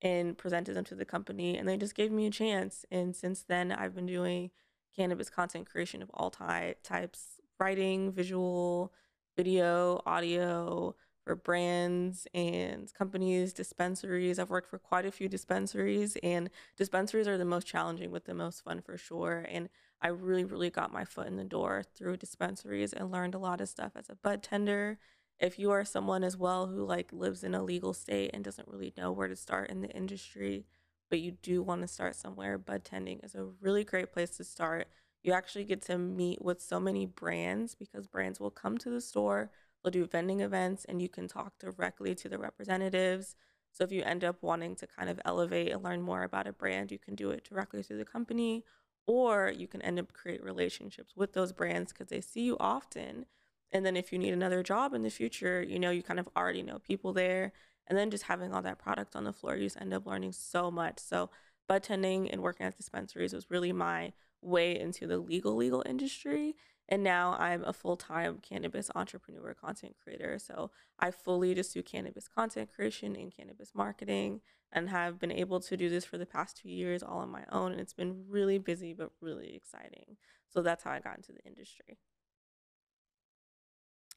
and 0.00 0.36
presented 0.36 0.74
them 0.74 0.84
to 0.84 0.94
the 0.94 1.04
company 1.04 1.56
and 1.56 1.68
they 1.68 1.76
just 1.76 1.94
gave 1.94 2.12
me 2.12 2.26
a 2.26 2.30
chance. 2.30 2.84
And 2.90 3.14
since 3.14 3.42
then 3.42 3.72
I've 3.72 3.94
been 3.94 4.06
doing 4.06 4.50
cannabis 4.94 5.30
content 5.30 5.68
creation 5.70 6.02
of 6.02 6.10
all 6.14 6.30
ty- 6.30 6.74
types 6.82 7.40
writing 7.58 8.12
visual 8.12 8.92
video 9.36 10.02
audio 10.04 10.94
for 11.24 11.36
brands 11.36 12.26
and 12.34 12.92
companies 12.94 13.52
dispensaries. 13.52 14.38
I've 14.38 14.50
worked 14.50 14.68
for 14.68 14.78
quite 14.78 15.06
a 15.06 15.12
few 15.12 15.28
dispensaries 15.28 16.16
and 16.22 16.50
dispensaries 16.76 17.28
are 17.28 17.38
the 17.38 17.44
most 17.44 17.66
challenging 17.66 18.10
but 18.10 18.24
the 18.24 18.34
most 18.34 18.62
fun 18.64 18.82
for 18.82 18.96
sure. 18.96 19.46
And 19.48 19.68
I 20.02 20.08
really, 20.08 20.44
really 20.44 20.68
got 20.68 20.92
my 20.92 21.04
foot 21.04 21.28
in 21.28 21.36
the 21.36 21.44
door 21.44 21.84
through 21.94 22.16
dispensaries 22.16 22.92
and 22.92 23.12
learned 23.12 23.36
a 23.36 23.38
lot 23.38 23.60
of 23.60 23.68
stuff 23.68 23.92
as 23.94 24.10
a 24.10 24.16
bud 24.16 24.42
tender. 24.42 24.98
If 25.38 25.60
you 25.60 25.70
are 25.70 25.84
someone 25.84 26.24
as 26.24 26.36
well 26.36 26.66
who 26.66 26.84
like 26.84 27.12
lives 27.12 27.44
in 27.44 27.54
a 27.54 27.62
legal 27.62 27.94
state 27.94 28.32
and 28.34 28.42
doesn't 28.42 28.68
really 28.68 28.92
know 28.96 29.12
where 29.12 29.28
to 29.28 29.36
start 29.36 29.70
in 29.70 29.80
the 29.80 29.90
industry, 29.90 30.66
but 31.08 31.20
you 31.20 31.30
do 31.30 31.62
want 31.62 31.82
to 31.82 31.88
start 31.88 32.16
somewhere, 32.16 32.58
bud 32.58 32.84
tending 32.84 33.20
is 33.20 33.36
a 33.36 33.44
really 33.60 33.84
great 33.84 34.12
place 34.12 34.30
to 34.38 34.44
start. 34.44 34.88
You 35.22 35.32
actually 35.32 35.64
get 35.64 35.82
to 35.82 35.98
meet 35.98 36.42
with 36.42 36.60
so 36.60 36.80
many 36.80 37.06
brands 37.06 37.76
because 37.76 38.08
brands 38.08 38.40
will 38.40 38.50
come 38.50 38.78
to 38.78 38.90
the 38.90 39.00
store, 39.00 39.50
they'll 39.82 39.92
do 39.92 40.04
vending 40.04 40.40
events, 40.40 40.84
and 40.84 41.00
you 41.00 41.08
can 41.08 41.28
talk 41.28 41.60
directly 41.60 42.16
to 42.16 42.28
the 42.28 42.38
representatives. 42.38 43.36
So 43.70 43.84
if 43.84 43.92
you 43.92 44.02
end 44.02 44.24
up 44.24 44.42
wanting 44.42 44.74
to 44.76 44.86
kind 44.86 45.08
of 45.08 45.20
elevate 45.24 45.70
and 45.70 45.82
learn 45.82 46.02
more 46.02 46.24
about 46.24 46.48
a 46.48 46.52
brand, 46.52 46.90
you 46.90 46.98
can 46.98 47.14
do 47.14 47.30
it 47.30 47.44
directly 47.48 47.84
through 47.84 47.98
the 47.98 48.04
company 48.04 48.64
or 49.06 49.52
you 49.54 49.66
can 49.66 49.82
end 49.82 49.98
up 49.98 50.12
create 50.12 50.42
relationships 50.42 51.14
with 51.16 51.32
those 51.32 51.52
brands 51.52 51.92
because 51.92 52.08
they 52.08 52.20
see 52.20 52.42
you 52.42 52.56
often. 52.60 53.26
And 53.72 53.84
then 53.86 53.96
if 53.96 54.12
you 54.12 54.18
need 54.18 54.32
another 54.32 54.62
job 54.62 54.94
in 54.94 55.02
the 55.02 55.10
future 55.10 55.62
you 55.62 55.78
know 55.78 55.90
you 55.90 56.02
kind 56.02 56.20
of 56.20 56.28
already 56.36 56.62
know 56.62 56.78
people 56.78 57.12
there. 57.12 57.52
And 57.88 57.98
then 57.98 58.10
just 58.10 58.24
having 58.24 58.52
all 58.52 58.62
that 58.62 58.78
product 58.78 59.16
on 59.16 59.24
the 59.24 59.32
floor 59.32 59.56
you 59.56 59.66
just 59.66 59.80
end 59.80 59.94
up 59.94 60.06
learning 60.06 60.32
so 60.32 60.70
much. 60.70 60.98
So 60.98 61.30
bud 61.68 61.82
tending 61.82 62.30
and 62.30 62.42
working 62.42 62.66
at 62.66 62.76
dispensaries 62.76 63.32
was 63.32 63.50
really 63.50 63.72
my 63.72 64.12
way 64.40 64.78
into 64.78 65.06
the 65.06 65.18
legal 65.18 65.54
legal 65.54 65.82
industry 65.86 66.56
And 66.88 67.02
now 67.02 67.36
I'm 67.38 67.64
a 67.64 67.72
full 67.72 67.96
time 67.96 68.38
cannabis 68.42 68.90
entrepreneur, 68.94 69.54
content 69.54 69.96
creator. 70.02 70.38
So 70.38 70.70
I 70.98 71.10
fully 71.10 71.54
just 71.54 71.72
do 71.72 71.82
cannabis 71.82 72.28
content 72.28 72.70
creation 72.74 73.16
and 73.16 73.34
cannabis 73.34 73.70
marketing 73.74 74.40
and 74.72 74.88
have 74.88 75.18
been 75.18 75.32
able 75.32 75.60
to 75.60 75.76
do 75.76 75.88
this 75.88 76.04
for 76.04 76.18
the 76.18 76.26
past 76.26 76.56
two 76.56 76.68
years 76.68 77.02
all 77.02 77.18
on 77.18 77.30
my 77.30 77.44
own. 77.50 77.72
And 77.72 77.80
it's 77.80 77.94
been 77.94 78.24
really 78.28 78.58
busy, 78.58 78.92
but 78.92 79.10
really 79.20 79.54
exciting. 79.54 80.16
So 80.48 80.62
that's 80.62 80.84
how 80.84 80.90
I 80.90 81.00
got 81.00 81.16
into 81.16 81.32
the 81.32 81.44
industry. 81.44 81.98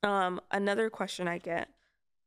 Um, 0.03 0.41
another 0.51 0.89
question 0.89 1.27
I 1.27 1.38
get 1.38 1.69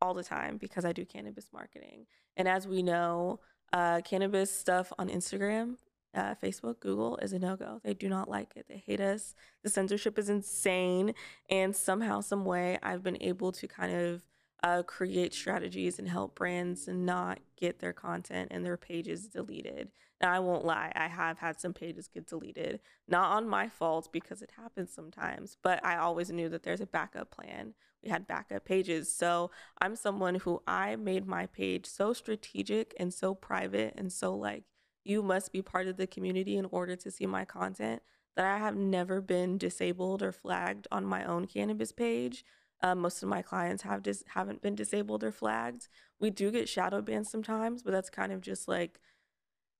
all 0.00 0.14
the 0.14 0.25
time 0.25 0.57
because 0.57 0.85
I 0.85 0.92
do 0.92 1.04
cannabis 1.04 1.49
marketing. 1.52 2.07
And 2.37 2.49
as 2.49 2.66
we 2.66 2.83
know, 2.83 3.40
uh, 3.73 4.00
cannabis 4.02 4.57
stuff 4.57 4.92
on 4.99 5.09
Instagram, 5.09 5.76
uh, 6.15 6.35
Facebook, 6.43 6.81
Google 6.81 7.17
is 7.19 7.33
a 7.33 7.38
no 7.38 7.57
go. 7.57 7.81
They 7.85 7.95
do 7.95 8.09
not 8.09 8.29
like 8.29 8.53
it. 8.57 8.67
They 8.69 8.83
hate 8.85 9.00
us. 9.00 9.35
The 9.62 9.71
censorship 9.71 10.19
is 10.19 10.29
insane. 10.29 11.15
And 11.50 11.75
somehow, 11.77 12.21
some 12.21 12.45
way, 12.45 12.79
I've 12.83 13.03
been 13.03 13.23
able 13.23 13.53
to 13.53 13.69
kind 13.69 13.95
of 13.95 14.23
uh, 14.62 14.83
create 14.83 15.35
strategies 15.35 15.99
and 15.99 16.09
help 16.09 16.35
brands 16.35 16.88
not 16.88 17.41
get 17.57 17.79
their 17.79 17.93
content 17.93 18.49
and 18.50 18.65
their 18.65 18.77
pages 18.77 19.29
deleted. 19.29 19.91
Now, 20.21 20.33
I 20.33 20.41
won't 20.41 20.65
lie, 20.65 20.93
I 20.97 21.07
have 21.07 21.38
had 21.38 21.61
some 21.61 21.73
pages 21.73 22.09
get 22.09 22.27
deleted, 22.27 22.81
not 23.07 23.37
on 23.37 23.49
my 23.49 23.69
fault 23.69 24.09
because 24.12 24.43
it 24.43 24.50
happens 24.57 24.93
sometimes, 24.93 25.57
but 25.62 25.85
I 25.85 25.97
always 25.97 26.31
knew 26.31 26.49
that 26.49 26.65
there's 26.65 26.81
a 26.81 26.87
backup 26.87 27.31
plan. 27.31 27.75
We 28.03 28.11
had 28.11 28.27
backup 28.27 28.65
pages. 28.65 29.12
So 29.12 29.53
I'm 29.81 29.95
someone 29.95 30.37
who 30.37 30.62
I 30.67 30.97
made 30.97 31.27
my 31.27 31.47
page 31.47 31.87
so 31.87 32.12
strategic 32.12 32.95
and 32.99 33.15
so 33.15 33.35
private 33.35 33.95
and 33.97 34.12
so 34.12 34.35
like, 34.35 34.65
you 35.09 35.23
must 35.23 35.53
be 35.53 35.62
part 35.62 35.87
of 35.87 35.97
the 35.97 36.07
community 36.07 36.57
in 36.57 36.67
order 36.67 36.95
to 36.95 37.11
see 37.11 37.27
my 37.27 37.45
content 37.45 38.03
that 38.37 38.45
I 38.45 38.59
have 38.59 38.77
never 38.77 39.21
been 39.21 39.57
disabled 39.59 40.23
or 40.23 40.33
flagged 40.33 40.87
on 40.93 41.05
my 41.05 41.25
own 41.25 41.47
cannabis 41.47 41.93
page. 41.93 42.45
Uh, 42.83 42.95
most 42.95 43.23
of 43.23 43.29
my 43.29 43.43
clients 43.43 43.83
have 43.83 44.03
dis- 44.03 44.23
haven't 44.29 44.62
been 44.62 44.75
disabled 44.75 45.25
or 45.25 45.33
flagged. 45.33 45.88
We 46.21 46.31
do 46.31 46.53
get 46.53 46.69
shadow 46.69 47.00
banned 47.00 47.27
sometimes, 47.27 47.83
but 47.83 47.93
that's 47.93 48.11
kind 48.11 48.33
of 48.33 48.43
just 48.43 48.69
like 48.69 49.00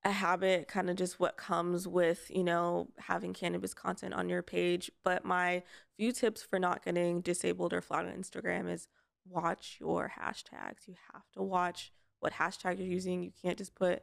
a 0.03 0.11
habit, 0.11 0.67
kind 0.67 0.89
of 0.89 0.97
just 0.97 1.21
what 1.21 1.37
comes 1.37 1.87
with, 1.87 2.31
you 2.35 2.43
know, 2.43 2.89
having 2.99 3.35
cannabis 3.35 3.75
content 3.75 4.15
on 4.15 4.29
your 4.29 4.43
page. 4.43 4.91
But 5.05 5.25
my 5.25 5.63
few 5.97 6.11
tips 6.13 6.43
for 6.43 6.59
not 6.59 6.85
getting 6.85 7.21
disabled 7.21 7.73
or 7.73 7.83
flagged 7.83 8.09
on 8.09 8.15
Instagram 8.15 8.73
is 8.73 8.89
watch 9.29 9.77
your 9.79 10.13
hashtags. 10.19 10.89
You 10.89 10.95
have 11.13 11.31
to 11.35 11.43
watch 11.43 11.93
what 12.21 12.33
hashtag 12.33 12.79
you're 12.79 12.87
using. 12.87 13.23
You 13.23 13.31
can't 13.43 13.59
just 13.59 13.75
put 13.75 14.03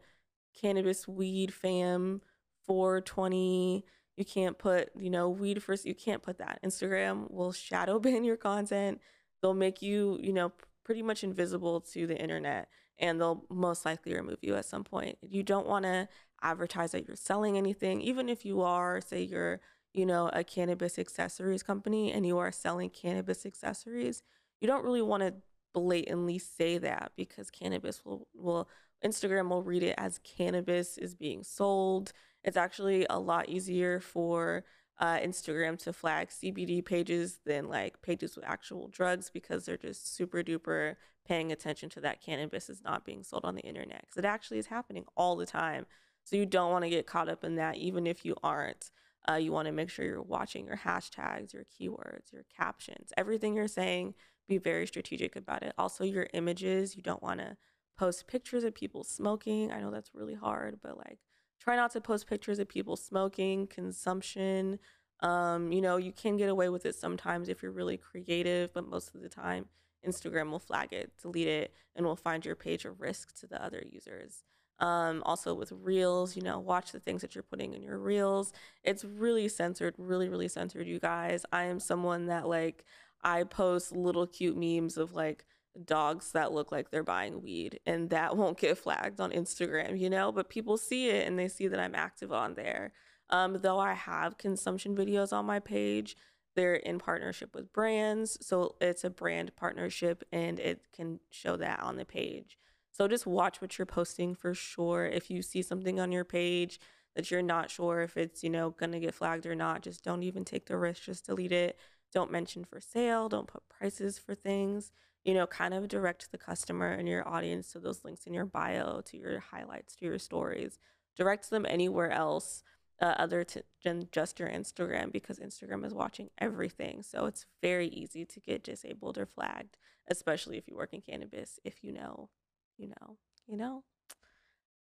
cannabis 0.56 1.08
weed 1.08 1.54
fam 1.54 2.22
420 2.66 3.86
you 4.18 4.24
can't 4.24 4.58
put, 4.58 4.90
you 4.98 5.10
know, 5.10 5.30
weed 5.30 5.62
first. 5.62 5.86
You 5.86 5.96
can't 5.96 6.24
put 6.24 6.38
that. 6.38 6.60
Instagram 6.64 7.30
will 7.32 7.52
shadow 7.52 8.00
ban 8.00 8.24
your 8.24 8.38
content. 8.38 9.02
They'll 9.42 9.54
make 9.54 9.82
you, 9.82 10.18
you 10.22 10.34
know, 10.34 10.52
pretty 10.84 11.02
much 11.02 11.24
invisible 11.24 11.82
to 11.82 12.08
the 12.08 12.18
internet 12.18 12.70
and 12.98 13.20
they'll 13.20 13.44
most 13.50 13.86
likely 13.86 14.14
remove 14.14 14.38
you 14.42 14.56
at 14.56 14.66
some 14.66 14.84
point. 14.84 15.18
You 15.22 15.44
don't 15.44 15.68
want 15.68 15.84
to 15.84 16.08
advertise 16.42 16.92
that 16.92 17.08
you're 17.08 17.18
selling 17.18 17.58
anything, 17.58 18.00
even 18.02 18.30
if 18.30 18.46
you 18.46 18.62
are, 18.62 19.02
say 19.02 19.22
you're, 19.22 19.60
you 19.94 20.06
know, 20.06 20.30
a 20.32 20.44
cannabis 20.44 20.98
accessories 20.98 21.64
company 21.64 22.12
and 22.12 22.26
you 22.26 22.38
are 22.38 22.52
selling 22.52 22.90
cannabis 22.90 23.46
accessories. 23.46 24.24
You 24.62 24.68
don't 24.68 24.86
really 24.86 25.02
want 25.02 25.24
to 25.24 25.34
blatantly 25.74 26.40
say 26.40 26.78
that 26.78 27.12
because 27.18 27.52
cannabis 27.52 28.06
will 28.06 28.28
will 28.34 28.70
Instagram 29.06 29.50
will 29.50 29.64
read 29.64 29.84
it 29.84 29.96
as 29.98 30.20
cannabis 30.24 30.98
is 30.98 31.14
being 31.14 31.44
sold 31.44 32.12
it's 32.46 32.58
actually 32.58 33.08
a 33.10 33.20
lot 33.20 33.50
easier 33.50 34.00
for 34.00 34.64
uh, 35.00 35.18
Instagram 35.18 35.78
to 35.80 35.92
flag 35.92 36.30
CBD 36.30 36.86
pages 36.86 37.40
than 37.44 37.68
like 37.68 38.02
pages 38.02 38.36
with 38.36 38.46
actual 38.46 38.88
drugs 38.88 39.32
because 39.34 39.66
they're 39.66 39.78
just 39.78 40.16
super 40.16 40.44
duper 40.44 40.96
paying 41.28 41.52
attention 41.52 41.90
to 41.90 42.00
that 42.02 42.22
cannabis 42.22 42.70
is 42.70 42.84
not 42.84 43.04
being 43.04 43.24
sold 43.24 43.44
on 43.44 43.56
the 43.56 43.64
internet 43.64 44.02
because 44.02 44.18
it 44.18 44.26
actually 44.26 44.60
is 44.60 44.68
happening 44.68 45.06
all 45.18 45.36
the 45.36 45.46
time. 45.46 45.88
So 46.24 46.36
you 46.36 46.46
don't 46.46 46.72
want 46.72 46.84
to 46.84 46.90
get 46.90 47.08
caught 47.08 47.30
up 47.30 47.44
in 47.44 47.56
that, 47.56 47.78
even 47.78 48.08
if 48.08 48.24
you 48.24 48.36
aren't. 48.42 48.92
Uh, 49.28 49.34
you 49.34 49.52
want 49.52 49.66
to 49.66 49.72
make 49.72 49.90
sure 49.90 50.06
you're 50.06 50.22
watching 50.22 50.68
your 50.68 50.78
hashtags, 50.78 51.52
your 51.52 51.64
keywords, 51.64 52.32
your 52.32 52.46
captions, 52.56 53.12
everything 53.18 53.56
you're 53.56 53.68
saying. 53.68 54.14
Be 54.48 54.60
very 54.60 54.86
strategic 54.86 55.36
about 55.36 55.64
it. 55.64 55.74
Also, 55.80 56.04
your 56.04 56.28
images. 56.34 56.96
You 56.96 57.02
don't 57.02 57.24
want 57.24 57.40
to 57.40 57.58
post 57.98 58.28
pictures 58.28 58.64
of 58.64 58.76
people 58.76 59.04
smoking. 59.04 59.72
I 59.72 59.80
know 59.80 59.92
that's 59.92 60.14
really 60.14 60.34
hard, 60.34 60.80
but 60.82 60.98
like 60.98 61.20
try 61.60 61.76
not 61.76 61.92
to 61.92 62.02
post 62.02 62.28
pictures 62.28 62.60
of 62.60 62.68
people 62.68 62.96
smoking, 62.96 63.68
consumption. 63.68 64.80
Um, 65.22 65.72
you 65.72 65.82
know, 65.82 65.98
you 65.98 66.12
can 66.12 66.38
get 66.38 66.50
away 66.50 66.70
with 66.70 66.86
it 66.86 66.96
sometimes 66.96 67.50
if 67.50 67.64
you're 67.64 67.72
really 67.72 67.98
creative, 67.98 68.74
but 68.74 68.88
most 68.88 69.16
of 69.16 69.22
the 69.22 69.30
time, 69.30 69.66
Instagram 70.06 70.52
will 70.52 70.60
flag 70.60 70.94
it, 70.94 71.12
delete 71.22 71.48
it, 71.48 71.74
and 71.96 72.06
will 72.06 72.16
find 72.16 72.46
your 72.46 72.56
page 72.56 72.86
a 72.86 72.92
risk 72.92 73.38
to 73.40 73.48
the 73.48 73.64
other 73.64 73.84
users. 73.90 74.44
Um, 74.80 75.24
also 75.26 75.54
with 75.54 75.72
reels, 75.72 76.36
you 76.36 76.42
know, 76.42 76.60
watch 76.60 76.92
the 76.92 77.00
things 77.00 77.22
that 77.22 77.34
you're 77.34 77.44
putting 77.44 77.74
in 77.74 77.82
your 77.82 77.98
reels. 77.98 78.52
It's 78.84 79.06
really 79.06 79.48
censored, 79.48 79.96
really, 79.98 80.28
really 80.28 80.50
censored, 80.50 80.86
you 80.86 81.00
guys. 81.00 81.46
I 81.52 81.64
am 81.64 81.80
someone 81.80 82.26
that 82.26 82.48
like 82.48 82.84
I 83.24 83.44
post 83.44 83.94
little 83.94 84.28
cute 84.28 84.58
memes 84.58 84.98
of 84.98 85.14
like 85.14 85.46
dogs 85.84 86.32
that 86.32 86.54
look 86.54 86.72
like 86.72 86.90
they're 86.90 87.04
buying 87.04 87.42
weed 87.42 87.80
and 87.86 88.10
that 88.10 88.38
won't 88.38 88.58
get 88.58 88.78
flagged 88.78 89.20
on 89.20 89.32
Instagram, 89.32 90.00
you 90.00 90.10
know, 90.10 90.32
but 90.32 90.50
people 90.50 90.78
see 90.78 91.10
it 91.10 91.28
and 91.28 91.38
they 91.38 91.48
see 91.48 91.68
that 91.68 91.80
I'm 91.80 91.96
active 91.96 92.32
on 92.32 92.54
there. 92.54 92.92
Um, 93.30 93.58
though 93.62 93.80
I 93.80 93.94
have 93.94 94.38
consumption 94.38 94.96
videos 94.96 95.34
on 95.34 95.46
my 95.46 95.60
page, 95.60 96.16
they're 96.56 96.76
in 96.76 97.00
partnership 97.00 97.54
with 97.54 97.74
brands. 97.74 98.38
So 98.46 98.76
it's 98.80 99.04
a 99.04 99.10
brand 99.10 99.56
partnership 99.56 100.24
and 100.32 100.60
it 100.60 100.82
can 100.94 101.20
show 101.30 101.58
that 101.58 101.82
on 101.82 101.98
the 101.98 102.06
page. 102.06 102.58
So 102.92 103.08
just 103.08 103.26
watch 103.26 103.62
what 103.62 103.78
you're 103.78 103.86
posting 103.86 104.36
for 104.36 104.54
sure. 104.54 105.06
If 105.06 105.30
you 105.30 105.42
see 105.42 105.62
something 105.62 106.00
on 106.00 106.12
your 106.12 106.24
page 106.24 106.80
that 107.16 107.30
you're 107.30 107.42
not 107.42 107.70
sure 107.70 108.02
if 108.02 108.16
it's, 108.16 108.44
you 108.44 108.50
know, 108.50 108.70
going 108.70 108.92
to 108.92 109.00
get 109.00 109.14
flagged 109.14 109.46
or 109.46 109.56
not, 109.56 109.82
just 109.82 110.04
don't 110.04 110.24
even 110.24 110.46
take 110.46 110.68
the 110.68 110.78
risk, 110.78 111.04
just 111.04 111.26
delete 111.26 111.52
it. 111.52 111.78
Don't 112.14 112.32
mention 112.32 112.64
for 112.64 112.80
sale, 112.80 113.28
don't 113.28 113.48
put 113.48 113.68
prices 113.68 114.18
for 114.18 114.34
things 114.34 114.92
you 115.26 115.34
know, 115.34 115.48
kind 115.48 115.74
of 115.74 115.88
direct 115.88 116.32
the 116.32 116.38
customer 116.38 116.92
and 116.92 117.10
your 117.10 117.28
audience 117.28 117.72
to 117.72 117.80
those 117.80 118.06
links 118.06 118.26
in 118.28 118.34
your 118.34 118.46
bio, 118.46 119.02
to 119.02 119.18
your 119.18 119.40
highlights, 119.40 119.96
to 119.96 120.06
your 120.06 120.20
stories. 120.20 120.78
Direct 121.18 121.50
them 121.50 121.66
anywhere 121.68 122.12
else 122.12 122.64
uh, 123.02 123.16
other 123.18 123.44
to, 123.44 123.64
than 123.84 124.08
just 124.12 124.40
your 124.40 124.50
Instagram 124.50 125.12
because 125.12 125.40
Instagram 125.40 125.84
is 125.84 125.94
watching 125.94 126.30
everything. 126.38 127.02
So 127.02 127.26
it's 127.26 127.48
very 127.62 127.88
easy 127.88 128.24
to 128.24 128.40
get 128.40 128.64
disabled 128.64 129.18
or 129.18 129.26
flagged, 129.26 129.78
especially 130.08 130.58
if 130.58 130.68
you 130.68 130.76
work 130.76 130.94
in 130.94 131.02
cannabis. 131.02 131.60
If 131.64 131.84
you 131.84 131.92
know, 131.92 132.30
you 132.78 132.90
know, 132.90 133.18
you 133.48 133.58
know. 133.58 133.84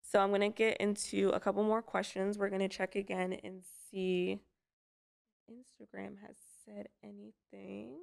So 0.02 0.20
I'm 0.20 0.30
going 0.30 0.42
to 0.42 0.50
get 0.50 0.78
into 0.78 1.30
a 1.30 1.40
couple 1.40 1.64
more 1.64 1.84
questions. 1.84 2.40
We're 2.40 2.50
going 2.50 2.62
to 2.62 2.68
check 2.68 2.96
again 2.96 3.38
and 3.44 3.62
see 3.90 4.40
Instagram 5.50 6.16
has 6.26 6.36
said 6.66 6.90
anything. 7.04 7.98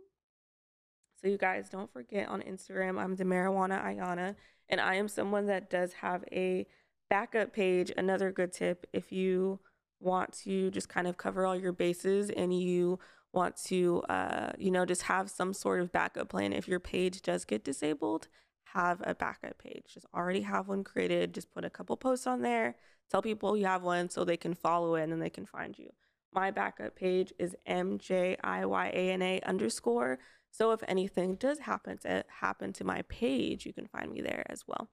So 1.20 1.26
you 1.26 1.38
guys 1.38 1.68
don't 1.68 1.92
forget 1.92 2.28
on 2.28 2.42
Instagram, 2.42 2.98
I'm 2.98 3.16
the 3.16 3.25
marijuana 3.25 3.84
Ayana, 3.84 4.37
and 4.68 4.80
I 4.80 4.94
am 4.94 5.08
someone 5.08 5.46
that 5.46 5.68
does 5.68 5.94
have 5.94 6.25
a 6.30 6.66
backup 7.10 7.52
page. 7.52 7.90
Another 7.96 8.30
good 8.30 8.52
tip 8.52 8.87
if 8.92 9.10
you 9.10 9.58
want 9.98 10.32
to 10.44 10.70
just 10.70 10.88
kind 10.88 11.08
of 11.08 11.16
cover 11.16 11.44
all 11.44 11.56
your 11.56 11.72
bases 11.72 12.30
and 12.30 12.56
you 12.56 13.00
want 13.32 13.56
to, 13.64 14.02
uh, 14.08 14.52
you 14.58 14.70
know, 14.70 14.84
just 14.84 15.02
have 15.02 15.28
some 15.28 15.52
sort 15.52 15.80
of 15.80 15.90
backup 15.90 16.28
plan. 16.28 16.52
If 16.52 16.68
your 16.68 16.78
page 16.78 17.20
does 17.22 17.44
get 17.44 17.64
disabled, 17.64 18.28
have 18.75 19.02
a 19.04 19.14
backup 19.14 19.58
page. 19.58 19.87
Just 19.92 20.06
already 20.14 20.42
have 20.42 20.68
one 20.68 20.84
created. 20.84 21.34
Just 21.34 21.50
put 21.52 21.64
a 21.64 21.70
couple 21.70 21.96
posts 21.96 22.28
on 22.28 22.42
there. 22.42 22.76
Tell 23.10 23.22
people 23.22 23.56
you 23.56 23.66
have 23.66 23.82
one 23.82 24.08
so 24.08 24.25
they 24.25 24.37
can 24.37 24.54
follow 24.54 24.94
it 24.94 25.02
and 25.02 25.12
then 25.12 25.18
they 25.18 25.30
can 25.30 25.46
find 25.46 25.76
you. 25.76 25.90
My 26.32 26.50
backup 26.50 26.94
page 26.94 27.32
is 27.38 27.56
MJIYANA 27.66 29.44
underscore. 29.44 30.18
So 30.50 30.72
if 30.72 30.80
anything 30.88 31.36
does 31.36 31.60
happen 31.60 31.98
to 31.98 32.24
happen 32.40 32.72
to 32.74 32.84
my 32.84 33.02
page, 33.02 33.66
you 33.66 33.72
can 33.72 33.86
find 33.86 34.10
me 34.10 34.20
there 34.20 34.44
as 34.48 34.64
well. 34.66 34.88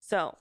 So 0.00 0.36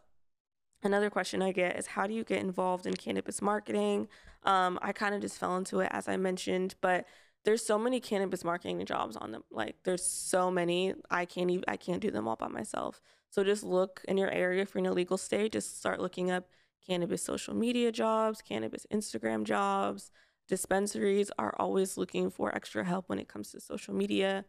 another 0.83 1.09
question 1.09 1.41
I 1.41 1.51
get 1.51 1.77
is 1.77 1.87
how 1.87 2.07
do 2.07 2.13
you 2.13 2.23
get 2.23 2.39
involved 2.39 2.85
in 2.85 2.95
cannabis 2.95 3.41
marketing? 3.41 4.07
Um, 4.43 4.79
I 4.81 4.91
kind 4.91 5.15
of 5.15 5.21
just 5.21 5.37
fell 5.39 5.57
into 5.57 5.79
it 5.79 5.89
as 5.91 6.07
I 6.07 6.17
mentioned, 6.17 6.75
but 6.81 7.05
there's 7.43 7.65
so 7.65 7.77
many 7.77 7.99
cannabis 7.99 8.43
marketing 8.43 8.83
jobs 8.85 9.15
on 9.15 9.31
them. 9.31 9.43
Like 9.51 9.75
there's 9.83 10.03
so 10.03 10.49
many. 10.51 10.95
I 11.09 11.25
can't 11.25 11.49
even 11.49 11.63
I 11.67 11.77
can't 11.77 12.01
do 12.01 12.11
them 12.11 12.27
all 12.27 12.35
by 12.35 12.47
myself. 12.47 13.01
So 13.29 13.43
just 13.43 13.63
look 13.63 14.01
in 14.07 14.17
your 14.17 14.31
area 14.31 14.61
if 14.61 14.73
you're 14.73 14.79
in 14.79 14.89
a 14.89 14.93
legal 14.93 15.17
state. 15.17 15.51
Just 15.51 15.77
start 15.77 15.99
looking 15.99 16.31
up 16.31 16.47
cannabis 16.85 17.23
social 17.23 17.53
media 17.53 17.91
jobs, 17.91 18.41
cannabis 18.41 18.85
Instagram 18.91 19.43
jobs, 19.43 20.11
dispensaries 20.47 21.31
are 21.37 21.55
always 21.57 21.97
looking 21.97 22.29
for 22.29 22.53
extra 22.55 22.83
help 22.83 23.09
when 23.09 23.19
it 23.19 23.27
comes 23.27 23.51
to 23.51 23.59
social 23.59 23.93
media. 23.93 24.45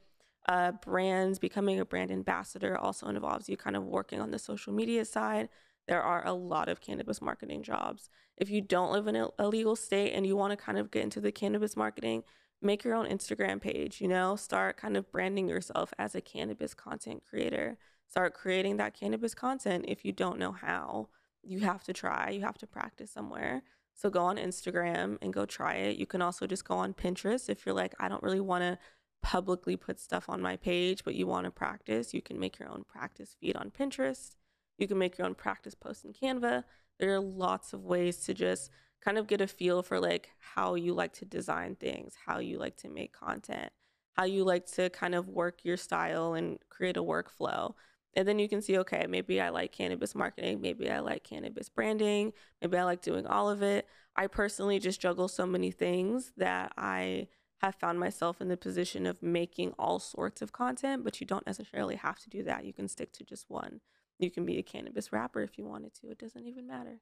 Uh, 0.49 0.73
brands, 0.73 1.39
becoming 1.39 1.81
a 1.81 1.85
brand 1.85 2.11
ambassador 2.11 2.79
also 2.79 3.09
involves 3.09 3.49
you 3.49 3.57
kind 3.57 3.75
of 3.75 3.85
working 3.85 4.21
on 4.21 4.31
the 4.31 4.39
social 4.39 4.73
media 4.73 5.05
side. 5.05 5.49
There 5.89 6.03
are 6.03 6.25
a 6.27 6.33
lot 6.33 6.69
of 6.69 6.81
cannabis 6.81 7.21
marketing 7.21 7.63
jobs. 7.63 8.11
If 8.37 8.51
you 8.51 8.61
don't 8.61 8.93
live 8.93 9.07
in 9.07 9.17
a, 9.17 9.49
legal 9.49 9.77
state 9.77 10.13
and 10.13 10.27
you 10.27 10.37
want 10.37 10.53
to 10.53 10.57
kind 10.57 10.79
of 10.79 10.91
get 10.91 11.03
into 11.03 11.21
the 11.21 11.33
cannabis 11.33 11.77
marketing, 11.77 12.23
make 12.61 12.85
your 12.85 12.95
own 12.95 13.07
Instagram 13.09 13.61
page, 13.61 14.01
you 14.01 14.09
know, 14.09 14.37
start 14.37 14.77
kind 14.77 14.97
of 14.97 15.11
branding 15.11 15.49
yourself 15.49 15.93
as 15.99 16.15
a 16.15 16.21
cannabis 16.21 16.75
content 16.75 17.23
creator. 17.29 17.79
Start 18.09 18.35
creating 18.35 18.77
that 18.77 18.95
cannabis 18.95 19.35
content 19.35 19.85
if 19.89 20.05
you 20.05 20.13
don't 20.13 20.39
know 20.39 20.53
how. 20.53 21.09
You 21.43 21.61
have 21.61 21.85
to 21.85 21.93
try, 21.93 22.31
you 22.31 22.41
have 22.43 22.59
to 22.59 22.67
practice 22.67 23.11
somewhere. 23.11 23.63
So 23.97 24.11
go 24.11 24.21
on 24.21 24.37
Instagram 24.37 25.17
and 25.23 25.33
go 25.33 25.47
try 25.47 25.75
it. 25.75 25.97
You 25.97 26.07
can 26.07 26.21
also 26.21 26.47
just 26.47 26.67
go 26.67 26.77
on 26.77 26.93
Pinterest 26.93 27.49
if 27.49 27.65
you're 27.65 27.75
like, 27.75 27.95
I 27.99 28.09
don't 28.09 28.23
really 28.23 28.41
want 28.41 28.63
to 28.63 28.79
publicly 29.23 29.77
put 29.77 29.99
stuff 29.99 30.29
on 30.29 30.41
my 30.41 30.57
page, 30.57 31.03
but 31.03 31.15
you 31.15 31.27
want 31.27 31.47
to 31.47 31.51
practice. 31.51 32.13
You 32.13 32.21
can 32.21 32.39
make 32.39 32.59
your 32.59 32.69
own 32.69 32.85
practice 32.87 33.35
feed 33.41 33.57
on 33.57 33.71
Pinterest. 33.71 34.37
You 34.79 34.87
can 34.87 34.99
make 34.99 35.17
your 35.17 35.27
own 35.27 35.35
practice 35.35 35.75
post 35.75 36.05
in 36.05 36.13
Canva. 36.13 36.65
There 37.01 37.15
are 37.15 37.21
lots 37.21 37.73
of 37.73 37.85
ways 37.85 38.19
to 38.27 38.35
just 38.35 38.71
kind 39.03 39.17
of 39.17 39.27
get 39.27 39.41
a 39.41 39.47
feel 39.47 39.83
for 39.83 39.99
like 39.99 40.31
how 40.39 40.75
you 40.75 40.93
like 40.93 41.15
to 41.15 41.25
design 41.25 41.77
things, 41.77 42.15
how 42.27 42.39
you 42.39 42.59
like 42.59 42.77
to 42.79 42.89
make 42.91 43.13
content, 43.13 43.73
how 44.13 44.25
you 44.25 44.45
like 44.45 44.67
to 44.73 44.91
kind 44.91 45.15
of 45.15 45.29
work 45.29 45.65
your 45.65 45.77
style 45.79 46.35
and 46.35 46.59
create 46.69 46.97
a 46.97 47.03
workflow. 47.03 47.75
And 48.17 48.27
then 48.27 48.39
you 48.39 48.49
can 48.49 48.63
see, 48.63 48.79
okay, 48.79 49.07
maybe 49.07 49.43
I 49.43 49.51
like 49.51 49.73
cannabis 49.73 50.15
marketing, 50.15 50.63
maybe 50.63 50.91
I 50.91 51.01
like 51.01 51.23
cannabis 51.23 51.69
branding, 51.69 52.33
maybe 52.63 52.79
I 52.79 52.85
like 52.85 53.03
doing 53.03 53.27
all 53.27 53.51
of 53.51 53.63
it. 53.63 53.87
I 54.17 54.27
personally 54.27 54.79
just 54.79 55.03
juggle 55.03 55.29
so 55.29 55.47
many 55.47 55.71
things 55.71 56.33
that 56.39 56.73
I 56.79 57.29
have 57.59 57.75
found 57.75 58.01
myself 58.01 58.41
in 58.41 58.49
the 58.49 58.57
position 58.57 59.05
of 59.07 59.23
making 59.23 59.75
all 59.79 59.99
sorts 59.99 60.41
of 60.41 60.53
content, 60.53 61.05
but 61.05 61.21
you 61.21 61.27
don't 61.27 61.47
necessarily 61.47 61.97
have 61.97 62.19
to 62.21 62.31
do 62.31 62.43
that. 62.45 62.65
You 62.65 62.73
can 62.73 62.89
stick 62.89 63.13
to 63.13 63.25
just 63.25 63.51
one. 63.51 63.81
You 64.19 64.31
can 64.31 64.47
be 64.47 64.59
a 64.59 64.63
cannabis 64.63 65.13
rapper 65.13 65.43
if 65.43 65.59
you 65.59 65.67
wanted 65.67 65.95
to. 65.97 66.11
It 66.11 66.19
doesn't 66.19 66.47
even 66.47 66.67
matter. 66.67 67.01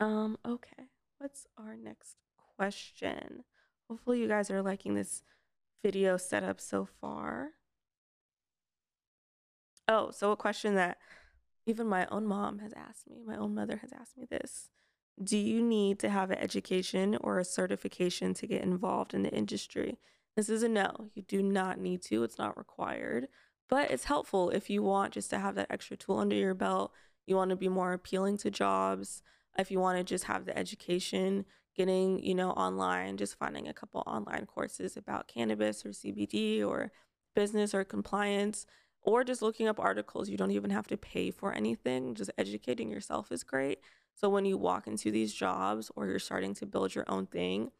Um, 0.00 0.36
okay. 0.44 0.90
What's 1.18 1.46
our 1.56 1.76
next 1.76 2.16
question? 2.56 3.44
Hopefully 3.88 4.20
you 4.20 4.28
guys 4.28 4.50
are 4.50 4.62
liking 4.62 4.94
this 4.94 5.22
video 5.82 6.16
setup 6.16 6.60
so 6.60 6.88
far. 7.00 7.50
Oh, 9.88 10.10
so 10.10 10.30
a 10.32 10.36
question 10.36 10.74
that 10.74 10.98
even 11.66 11.86
my 11.86 12.06
own 12.10 12.26
mom 12.26 12.58
has 12.58 12.72
asked 12.76 13.08
me, 13.08 13.22
my 13.26 13.36
own 13.36 13.54
mother 13.54 13.78
has 13.78 13.92
asked 13.92 14.16
me 14.16 14.26
this. 14.30 14.68
Do 15.22 15.36
you 15.36 15.62
need 15.62 15.98
to 16.00 16.10
have 16.10 16.30
an 16.30 16.38
education 16.38 17.16
or 17.20 17.38
a 17.38 17.44
certification 17.44 18.34
to 18.34 18.46
get 18.46 18.62
involved 18.62 19.14
in 19.14 19.22
the 19.22 19.34
industry? 19.34 19.98
This 20.36 20.48
is 20.48 20.62
a 20.62 20.68
no. 20.68 21.10
You 21.14 21.22
do 21.22 21.42
not 21.42 21.80
need 21.80 22.02
to. 22.02 22.22
It's 22.22 22.38
not 22.38 22.56
required, 22.56 23.28
but 23.68 23.90
it's 23.90 24.04
helpful 24.04 24.50
if 24.50 24.70
you 24.70 24.82
want 24.82 25.14
just 25.14 25.30
to 25.30 25.38
have 25.38 25.56
that 25.56 25.70
extra 25.70 25.96
tool 25.96 26.18
under 26.18 26.36
your 26.36 26.54
belt. 26.54 26.92
You 27.26 27.34
want 27.36 27.50
to 27.50 27.56
be 27.56 27.68
more 27.68 27.92
appealing 27.92 28.36
to 28.38 28.50
jobs 28.50 29.22
if 29.58 29.70
you 29.70 29.80
want 29.80 29.98
to 29.98 30.04
just 30.04 30.24
have 30.24 30.44
the 30.44 30.56
education 30.56 31.44
getting 31.76 32.22
you 32.24 32.34
know 32.34 32.50
online 32.50 33.16
just 33.16 33.38
finding 33.38 33.68
a 33.68 33.72
couple 33.72 34.02
online 34.06 34.46
courses 34.46 34.96
about 34.96 35.28
cannabis 35.28 35.86
or 35.86 35.90
cbd 35.90 36.66
or 36.66 36.90
business 37.36 37.72
or 37.72 37.84
compliance 37.84 38.66
or 39.02 39.24
just 39.24 39.42
looking 39.42 39.68
up 39.68 39.80
articles 39.80 40.28
you 40.28 40.36
don't 40.36 40.50
even 40.50 40.70
have 40.70 40.86
to 40.86 40.96
pay 40.96 41.30
for 41.30 41.52
anything 41.52 42.14
just 42.14 42.30
educating 42.38 42.90
yourself 42.90 43.32
is 43.32 43.44
great. 43.44 43.80
So 44.14 44.28
when 44.28 44.44
you 44.44 44.58
walk 44.58 44.86
into 44.88 45.10
these 45.12 45.32
jobs 45.32 45.90
or 45.94 46.06
you're 46.06 46.18
starting 46.18 46.54
to 46.54 46.66
build 46.66 46.94
your 46.94 47.04
own 47.08 47.26
thing 47.26 47.70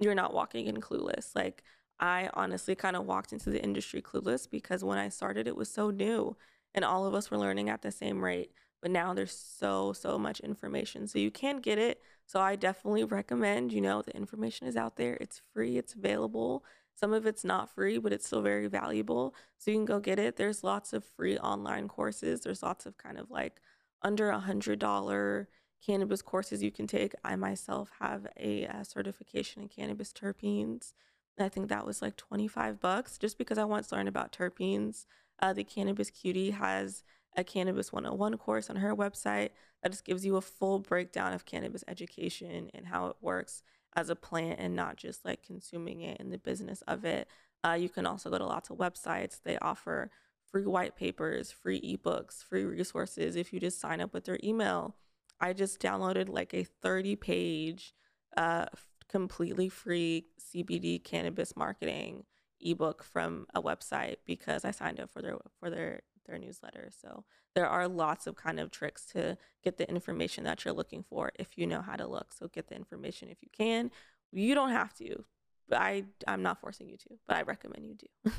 you're 0.00 0.14
not 0.14 0.34
walking 0.34 0.66
in 0.66 0.80
clueless. 0.80 1.34
Like 1.34 1.62
i 2.00 2.28
honestly 2.34 2.74
kind 2.74 2.96
of 2.96 3.06
walked 3.06 3.32
into 3.32 3.50
the 3.50 3.62
industry 3.62 4.02
clueless 4.02 4.48
because 4.50 4.82
when 4.82 4.98
i 4.98 5.08
started 5.08 5.46
it 5.46 5.56
was 5.56 5.68
so 5.70 5.90
new 5.90 6.36
and 6.74 6.84
all 6.84 7.06
of 7.06 7.14
us 7.14 7.30
were 7.30 7.38
learning 7.38 7.68
at 7.68 7.82
the 7.82 7.92
same 7.92 8.24
rate 8.24 8.50
but 8.82 8.90
now 8.90 9.14
there's 9.14 9.32
so 9.32 9.92
so 9.92 10.18
much 10.18 10.40
information. 10.40 11.06
So 11.06 11.18
you 11.18 11.30
can 11.30 11.60
get 11.60 11.78
it. 11.78 12.02
So 12.26 12.40
i 12.40 12.56
definitely 12.56 13.04
recommend 13.04 13.72
you 13.72 13.80
know 13.80 14.02
the 14.02 14.14
information 14.14 14.66
is 14.66 14.76
out 14.76 14.96
there. 14.96 15.16
It's 15.20 15.40
free. 15.54 15.78
It's 15.78 15.94
available 15.94 16.64
some 16.94 17.12
of 17.12 17.26
it's 17.26 17.44
not 17.44 17.74
free 17.74 17.98
but 17.98 18.12
it's 18.12 18.26
still 18.26 18.42
very 18.42 18.66
valuable 18.66 19.34
so 19.58 19.70
you 19.70 19.76
can 19.76 19.84
go 19.84 20.00
get 20.00 20.18
it. 20.18 20.36
There's 20.36 20.64
lots 20.64 20.92
of 20.92 21.04
free 21.04 21.38
online 21.38 21.88
courses. 21.88 22.40
There's 22.40 22.62
lots 22.62 22.86
of 22.86 22.96
kind 22.98 23.18
of 23.18 23.30
like 23.30 23.60
under 24.02 24.30
a 24.30 24.38
hundred 24.40 24.78
dollar 24.78 25.48
cannabis 25.84 26.22
courses 26.22 26.62
you 26.62 26.70
can 26.70 26.86
take. 26.86 27.14
I 27.24 27.36
myself 27.36 27.90
have 28.00 28.26
a, 28.38 28.64
a 28.64 28.84
certification 28.84 29.62
in 29.62 29.68
cannabis 29.68 30.12
terpenes. 30.12 30.92
I 31.38 31.48
think 31.48 31.68
that 31.68 31.86
was 31.86 32.02
like 32.02 32.16
25 32.16 32.78
bucks 32.78 33.18
just 33.18 33.38
because 33.38 33.58
i 33.58 33.64
want 33.64 33.88
to 33.88 33.94
learn 33.94 34.08
about 34.08 34.32
terpenes. 34.32 35.06
Uh, 35.40 35.52
the 35.52 35.64
cannabis 35.64 36.10
cutie 36.10 36.50
has 36.50 37.02
a 37.36 37.44
Cannabis 37.44 37.92
101 37.92 38.36
course 38.38 38.68
on 38.68 38.76
her 38.76 38.94
website 38.94 39.50
that 39.82 39.90
just 39.90 40.04
gives 40.04 40.24
you 40.24 40.36
a 40.36 40.40
full 40.40 40.78
breakdown 40.78 41.32
of 41.32 41.44
cannabis 41.44 41.84
education 41.88 42.70
and 42.74 42.86
how 42.86 43.06
it 43.06 43.16
works 43.20 43.62
as 43.94 44.10
a 44.10 44.16
plant 44.16 44.58
and 44.58 44.74
not 44.74 44.96
just 44.96 45.24
like 45.24 45.42
consuming 45.42 46.00
it 46.00 46.20
in 46.20 46.30
the 46.30 46.38
business 46.38 46.82
of 46.82 47.04
it. 47.04 47.28
Uh, 47.64 47.72
you 47.72 47.88
can 47.88 48.06
also 48.06 48.30
go 48.30 48.38
to 48.38 48.46
lots 48.46 48.70
of 48.70 48.78
websites. 48.78 49.40
They 49.42 49.58
offer 49.58 50.10
free 50.50 50.66
white 50.66 50.96
papers, 50.96 51.50
free 51.50 51.80
ebooks, 51.80 52.42
free 52.44 52.64
resources 52.64 53.36
if 53.36 53.52
you 53.52 53.60
just 53.60 53.80
sign 53.80 54.00
up 54.00 54.12
with 54.12 54.24
their 54.24 54.38
email. 54.44 54.96
I 55.40 55.52
just 55.52 55.80
downloaded 55.80 56.28
like 56.28 56.54
a 56.54 56.64
30 56.64 57.16
page, 57.16 57.94
uh, 58.36 58.66
completely 59.08 59.68
free 59.68 60.26
CBD 60.40 61.02
cannabis 61.02 61.56
marketing 61.56 62.24
ebook 62.60 63.02
from 63.02 63.46
a 63.54 63.60
website 63.60 64.16
because 64.24 64.64
I 64.64 64.70
signed 64.70 65.00
up 65.00 65.10
for 65.10 65.20
their 65.20 65.36
for 65.58 65.68
their 65.68 66.00
their 66.26 66.38
newsletter. 66.38 66.90
So 66.90 67.24
there 67.54 67.68
are 67.68 67.88
lots 67.88 68.26
of 68.26 68.36
kind 68.36 68.58
of 68.58 68.70
tricks 68.70 69.04
to 69.12 69.36
get 69.62 69.78
the 69.78 69.88
information 69.88 70.44
that 70.44 70.64
you're 70.64 70.74
looking 70.74 71.02
for 71.02 71.32
if 71.38 71.56
you 71.56 71.66
know 71.66 71.82
how 71.82 71.96
to 71.96 72.06
look. 72.06 72.32
So 72.32 72.48
get 72.48 72.68
the 72.68 72.76
information 72.76 73.28
if 73.28 73.38
you 73.42 73.48
can. 73.52 73.90
You 74.32 74.54
don't 74.54 74.70
have 74.70 74.94
to. 74.94 75.24
But 75.68 75.80
I 75.80 76.04
I'm 76.26 76.42
not 76.42 76.60
forcing 76.60 76.88
you 76.88 76.96
to, 76.98 77.18
but 77.26 77.36
I 77.36 77.42
recommend 77.42 77.86
you 77.86 77.94
do. 77.94 78.32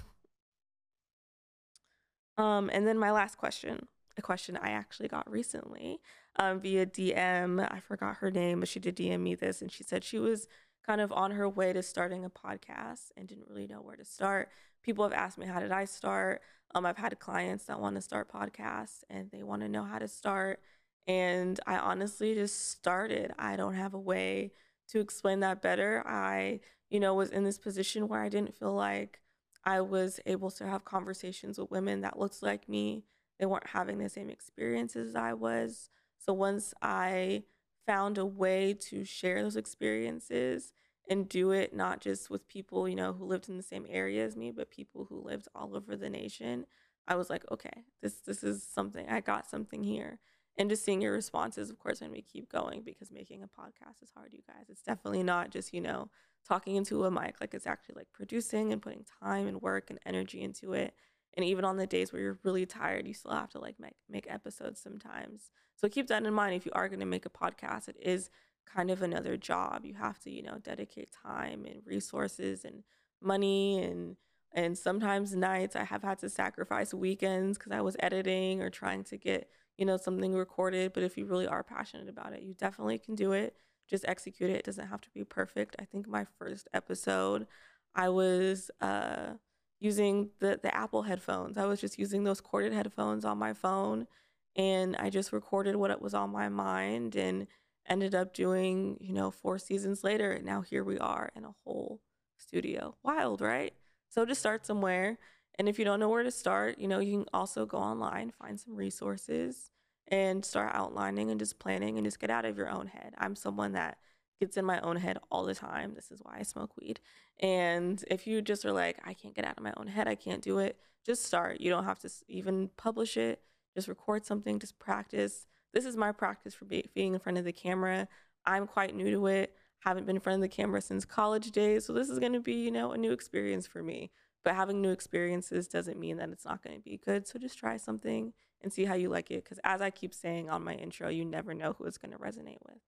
um 2.43 2.69
and 2.73 2.87
then 2.87 2.97
my 2.97 3.11
last 3.11 3.37
question, 3.37 3.87
a 4.17 4.21
question 4.21 4.57
I 4.57 4.71
actually 4.71 5.07
got 5.07 5.29
recently 5.29 5.99
um 6.37 6.59
via 6.59 6.85
DM. 6.85 7.65
I 7.71 7.79
forgot 7.79 8.17
her 8.17 8.31
name, 8.31 8.59
but 8.59 8.69
she 8.69 8.79
did 8.79 8.95
DM 8.95 9.21
me 9.21 9.35
this 9.35 9.61
and 9.61 9.71
she 9.71 9.83
said 9.83 10.03
she 10.03 10.19
was 10.19 10.47
kind 10.85 11.01
of 11.01 11.11
on 11.11 11.31
her 11.31 11.47
way 11.47 11.73
to 11.73 11.81
starting 11.81 12.25
a 12.25 12.29
podcast 12.29 13.11
and 13.15 13.27
didn't 13.27 13.47
really 13.47 13.67
know 13.67 13.81
where 13.81 13.95
to 13.95 14.05
start. 14.05 14.49
People 14.83 15.03
have 15.03 15.13
asked 15.13 15.37
me, 15.37 15.45
how 15.45 15.59
did 15.59 15.71
I 15.71 15.85
start? 15.85 16.41
Um, 16.75 16.85
I've 16.85 16.97
had 16.97 17.19
clients 17.19 17.65
that 17.65 17.79
want 17.79 17.95
to 17.95 18.01
start 18.01 18.31
podcasts 18.31 19.03
and 19.09 19.29
they 19.31 19.43
want 19.43 19.61
to 19.61 19.69
know 19.69 19.83
how 19.83 19.99
to 19.99 20.07
start. 20.07 20.59
And 21.07 21.59
I 21.67 21.77
honestly 21.77 22.33
just 22.33 22.71
started. 22.71 23.31
I 23.37 23.55
don't 23.55 23.75
have 23.75 23.93
a 23.93 23.99
way 23.99 24.51
to 24.89 24.99
explain 24.99 25.39
that 25.41 25.61
better. 25.61 26.03
I, 26.05 26.59
you 26.89 26.99
know, 26.99 27.13
was 27.13 27.29
in 27.29 27.43
this 27.43 27.57
position 27.57 28.07
where 28.07 28.21
I 28.21 28.29
didn't 28.29 28.55
feel 28.55 28.73
like 28.73 29.19
I 29.63 29.81
was 29.81 30.19
able 30.25 30.51
to 30.51 30.67
have 30.67 30.85
conversations 30.85 31.57
with 31.57 31.71
women 31.71 32.01
that 32.01 32.19
looked 32.19 32.43
like 32.43 32.67
me. 32.67 33.05
They 33.39 33.45
weren't 33.45 33.67
having 33.67 33.97
the 33.97 34.09
same 34.09 34.29
experiences 34.29 35.09
as 35.09 35.15
I 35.15 35.33
was. 35.33 35.89
So 36.17 36.33
once 36.33 36.73
I 36.81 37.43
found 37.85 38.17
a 38.17 38.25
way 38.25 38.73
to 38.73 39.03
share 39.03 39.41
those 39.41 39.55
experiences 39.55 40.73
and 41.09 41.27
do 41.27 41.51
it 41.51 41.75
not 41.75 41.99
just 42.01 42.29
with 42.29 42.47
people, 42.47 42.87
you 42.87 42.95
know, 42.95 43.13
who 43.13 43.25
lived 43.25 43.49
in 43.49 43.57
the 43.57 43.63
same 43.63 43.85
area 43.89 44.25
as 44.25 44.35
me, 44.35 44.51
but 44.51 44.69
people 44.71 45.05
who 45.09 45.21
lived 45.21 45.47
all 45.53 45.75
over 45.75 45.95
the 45.95 46.09
nation. 46.09 46.65
I 47.07 47.15
was 47.15 47.29
like, 47.29 47.43
okay, 47.51 47.83
this 48.01 48.21
this 48.25 48.43
is 48.43 48.63
something. 48.63 49.07
I 49.09 49.19
got 49.19 49.49
something 49.49 49.83
here. 49.83 50.19
And 50.57 50.69
just 50.69 50.85
seeing 50.85 51.01
your 51.01 51.13
responses, 51.13 51.69
of 51.69 51.79
course, 51.79 52.01
when 52.01 52.11
we 52.11 52.21
keep 52.21 52.49
going 52.49 52.83
because 52.83 53.11
making 53.11 53.41
a 53.41 53.47
podcast 53.47 54.03
is 54.03 54.11
hard, 54.15 54.33
you 54.33 54.41
guys. 54.47 54.69
It's 54.69 54.83
definitely 54.83 55.23
not 55.23 55.49
just, 55.49 55.73
you 55.73 55.81
know, 55.81 56.09
talking 56.47 56.75
into 56.75 57.05
a 57.05 57.11
mic. 57.11 57.41
Like 57.41 57.53
it's 57.53 57.65
actually 57.65 57.95
like 57.95 58.07
producing 58.13 58.71
and 58.71 58.81
putting 58.81 59.05
time 59.21 59.47
and 59.47 59.61
work 59.61 59.89
and 59.89 59.99
energy 60.05 60.41
into 60.41 60.73
it. 60.73 60.93
And 61.35 61.43
even 61.43 61.65
on 61.65 61.77
the 61.77 61.87
days 61.87 62.13
where 62.13 62.21
you're 62.21 62.39
really 62.43 62.67
tired, 62.67 63.07
you 63.07 63.15
still 63.15 63.31
have 63.31 63.49
to 63.51 63.59
like 63.59 63.79
make 63.79 63.95
make 64.07 64.31
episodes 64.31 64.79
sometimes. 64.79 65.49
So 65.75 65.89
keep 65.89 66.07
that 66.07 66.23
in 66.23 66.33
mind 66.33 66.55
if 66.55 66.65
you 66.65 66.71
are 66.75 66.87
going 66.87 66.99
to 66.99 67.05
make 67.05 67.25
a 67.25 67.29
podcast. 67.29 67.89
It 67.89 67.97
is 67.99 68.29
kind 68.65 68.89
of 68.91 69.01
another 69.01 69.37
job. 69.37 69.85
You 69.85 69.95
have 69.95 70.19
to, 70.19 70.31
you 70.31 70.43
know, 70.43 70.57
dedicate 70.59 71.09
time 71.11 71.65
and 71.65 71.81
resources 71.85 72.65
and 72.65 72.83
money 73.21 73.81
and 73.83 74.17
and 74.55 74.77
sometimes 74.77 75.35
nights 75.35 75.75
I 75.75 75.83
have 75.83 76.03
had 76.03 76.19
to 76.19 76.29
sacrifice 76.29 76.93
weekends 76.93 77.57
cuz 77.57 77.71
I 77.71 77.81
was 77.81 77.95
editing 77.99 78.61
or 78.61 78.69
trying 78.69 79.03
to 79.05 79.17
get, 79.17 79.49
you 79.77 79.85
know, 79.85 79.97
something 79.97 80.33
recorded, 80.35 80.93
but 80.93 81.03
if 81.03 81.17
you 81.17 81.25
really 81.25 81.47
are 81.47 81.63
passionate 81.63 82.09
about 82.09 82.33
it, 82.33 82.43
you 82.43 82.53
definitely 82.53 82.99
can 82.99 83.15
do 83.15 83.31
it. 83.31 83.55
Just 83.87 84.05
execute 84.07 84.49
it. 84.51 84.57
It 84.57 84.65
doesn't 84.65 84.87
have 84.87 85.01
to 85.01 85.09
be 85.11 85.23
perfect. 85.23 85.75
I 85.79 85.85
think 85.85 86.07
my 86.07 86.25
first 86.39 86.67
episode 86.73 87.47
I 87.95 88.09
was 88.09 88.71
uh 88.81 89.33
using 89.79 90.29
the 90.39 90.59
the 90.61 90.73
Apple 90.75 91.03
headphones. 91.03 91.57
I 91.57 91.65
was 91.65 91.81
just 91.81 91.99
using 91.99 92.23
those 92.23 92.41
corded 92.41 92.73
headphones 92.73 93.25
on 93.25 93.37
my 93.37 93.53
phone 93.53 94.07
and 94.55 94.95
I 94.97 95.09
just 95.09 95.33
recorded 95.33 95.75
what 95.75 95.91
it 95.91 96.01
was 96.01 96.13
on 96.13 96.29
my 96.31 96.49
mind 96.49 97.15
and 97.15 97.47
ended 97.87 98.15
up 98.15 98.33
doing, 98.33 98.97
you 98.99 99.13
know, 99.13 99.31
four 99.31 99.57
seasons 99.57 100.03
later. 100.03 100.31
And 100.31 100.45
now 100.45 100.61
here 100.61 100.83
we 100.83 100.97
are 100.99 101.31
in 101.35 101.43
a 101.43 101.55
whole 101.63 102.01
studio. 102.37 102.95
Wild, 103.03 103.41
right? 103.41 103.73
So 104.09 104.25
just 104.25 104.39
start 104.39 104.65
somewhere. 104.65 105.17
And 105.59 105.69
if 105.69 105.77
you 105.77 105.85
don't 105.85 105.99
know 105.99 106.09
where 106.09 106.23
to 106.23 106.31
start, 106.31 106.79
you 106.79 106.87
know, 106.87 106.99
you 106.99 107.19
can 107.19 107.25
also 107.33 107.65
go 107.65 107.77
online, 107.77 108.31
find 108.31 108.59
some 108.59 108.75
resources 108.75 109.71
and 110.07 110.43
start 110.43 110.71
outlining 110.73 111.29
and 111.29 111.39
just 111.39 111.59
planning 111.59 111.97
and 111.97 112.05
just 112.05 112.19
get 112.19 112.29
out 112.29 112.45
of 112.45 112.57
your 112.57 112.69
own 112.69 112.87
head. 112.87 113.13
I'm 113.17 113.35
someone 113.35 113.73
that 113.73 113.97
gets 114.39 114.57
in 114.57 114.65
my 114.65 114.79
own 114.81 114.97
head 114.97 115.17
all 115.31 115.45
the 115.45 115.55
time. 115.55 115.93
This 115.93 116.11
is 116.11 116.19
why 116.21 116.37
I 116.39 116.43
smoke 116.43 116.71
weed. 116.79 116.99
And 117.39 118.03
if 118.09 118.27
you 118.27 118.41
just 118.41 118.65
are 118.65 118.73
like, 118.73 118.99
I 119.05 119.13
can't 119.13 119.35
get 119.35 119.45
out 119.45 119.57
of 119.57 119.63
my 119.63 119.73
own 119.77 119.87
head, 119.87 120.07
I 120.07 120.15
can't 120.15 120.41
do 120.41 120.59
it, 120.59 120.77
just 121.05 121.25
start. 121.25 121.61
You 121.61 121.69
don't 121.69 121.85
have 121.85 121.99
to 121.99 122.09
even 122.27 122.69
publish 122.77 123.17
it. 123.17 123.41
Just 123.75 123.87
record 123.87 124.25
something, 124.25 124.59
just 124.59 124.77
practice. 124.77 125.47
This 125.73 125.85
is 125.85 125.97
my 125.97 126.11
practice 126.11 126.53
for 126.53 126.65
be- 126.65 126.89
being 126.93 127.13
in 127.13 127.19
front 127.19 127.37
of 127.37 127.45
the 127.45 127.51
camera. 127.51 128.07
I'm 128.45 128.67
quite 128.67 128.95
new 128.95 129.11
to 129.11 129.27
it. 129.27 129.55
Haven't 129.79 130.05
been 130.05 130.17
in 130.17 130.21
front 130.21 130.35
of 130.35 130.41
the 130.41 130.55
camera 130.55 130.81
since 130.81 131.03
college 131.03 131.51
days. 131.51 131.85
So 131.85 131.93
this 131.93 132.09
is 132.09 132.19
going 132.19 132.33
to 132.33 132.39
be, 132.39 132.53
you 132.53 132.71
know, 132.71 132.91
a 132.91 132.97
new 132.97 133.11
experience 133.11 133.67
for 133.67 133.83
me. 133.83 134.11
But 134.43 134.55
having 134.55 134.81
new 134.81 134.91
experiences 134.91 135.67
doesn't 135.67 135.99
mean 135.99 136.17
that 136.17 136.29
it's 136.29 136.45
not 136.45 136.63
going 136.63 136.75
to 136.75 136.81
be 136.81 136.99
good. 137.03 137.27
So 137.27 137.39
just 137.39 137.57
try 137.57 137.77
something 137.77 138.33
and 138.61 138.71
see 138.71 138.85
how 138.85 138.93
you 138.93 139.09
like 139.09 139.31
it. 139.31 139.43
Because 139.43 139.59
as 139.63 139.81
I 139.81 139.89
keep 139.89 140.13
saying 140.13 140.49
on 140.49 140.63
my 140.63 140.73
intro, 140.73 141.09
you 141.09 141.25
never 141.25 141.53
know 141.53 141.75
who 141.77 141.85
it's 141.85 141.97
going 141.97 142.11
to 142.11 142.17
resonate 142.17 142.59
with. 142.65 142.79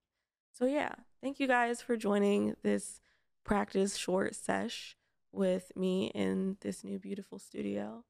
So 0.53 0.65
yeah, 0.65 0.93
thank 1.21 1.39
you 1.39 1.47
guys 1.47 1.81
for 1.81 1.97
joining 1.97 2.55
this 2.63 3.01
practice 3.43 3.97
short 3.97 4.35
sesh 4.35 4.95
with 5.31 5.71
me 5.75 6.11
in 6.15 6.57
this 6.61 6.83
new 6.83 6.97
beautiful 6.97 7.39
studio. 7.39 8.03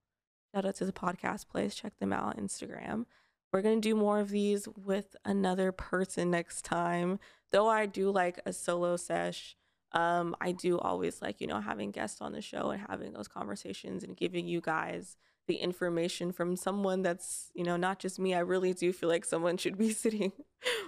Shout 0.54 0.66
out 0.66 0.76
to 0.76 0.86
the 0.86 0.92
podcast 0.92 1.48
place. 1.48 1.76
Check 1.76 1.98
them 2.00 2.14
out 2.14 2.24
on 2.24 2.34
Instagram. 2.36 3.06
We're 3.52 3.62
going 3.62 3.82
to 3.82 3.90
do 3.90 3.96
more 3.96 4.20
of 4.20 4.30
these 4.30 4.68
with 4.68 5.16
another 5.24 5.72
person 5.72 6.32
next 6.32 6.66
time. 6.66 7.20
Though 7.52 7.70
I 7.70 7.86
do 7.86 8.12
like 8.12 8.40
a 8.46 8.52
solo 8.52 8.98
sesh, 8.98 9.56
um, 9.94 10.36
I 10.42 10.52
do 10.52 10.78
always 10.78 11.22
like, 11.22 11.40
you 11.40 11.48
know, 11.48 11.62
having 11.62 11.92
guests 11.92 12.22
on 12.22 12.34
the 12.34 12.42
show 12.42 12.72
and 12.72 12.84
having 12.90 13.14
those 13.14 13.30
conversations 13.30 14.04
and 14.04 14.18
giving 14.18 14.46
you 14.46 14.60
guys 14.60 15.16
the 15.48 15.56
information 15.56 16.32
from 16.32 16.56
someone 16.56 17.02
that's, 17.02 17.52
you 17.54 17.64
know, 17.64 17.78
not 17.78 18.00
just 18.00 18.20
me. 18.20 18.34
I 18.34 18.40
really 18.40 18.74
do 18.74 18.92
feel 18.92 19.10
like 19.10 19.24
someone 19.24 19.58
should 19.58 19.78
be 19.78 19.90
sitting 19.94 20.34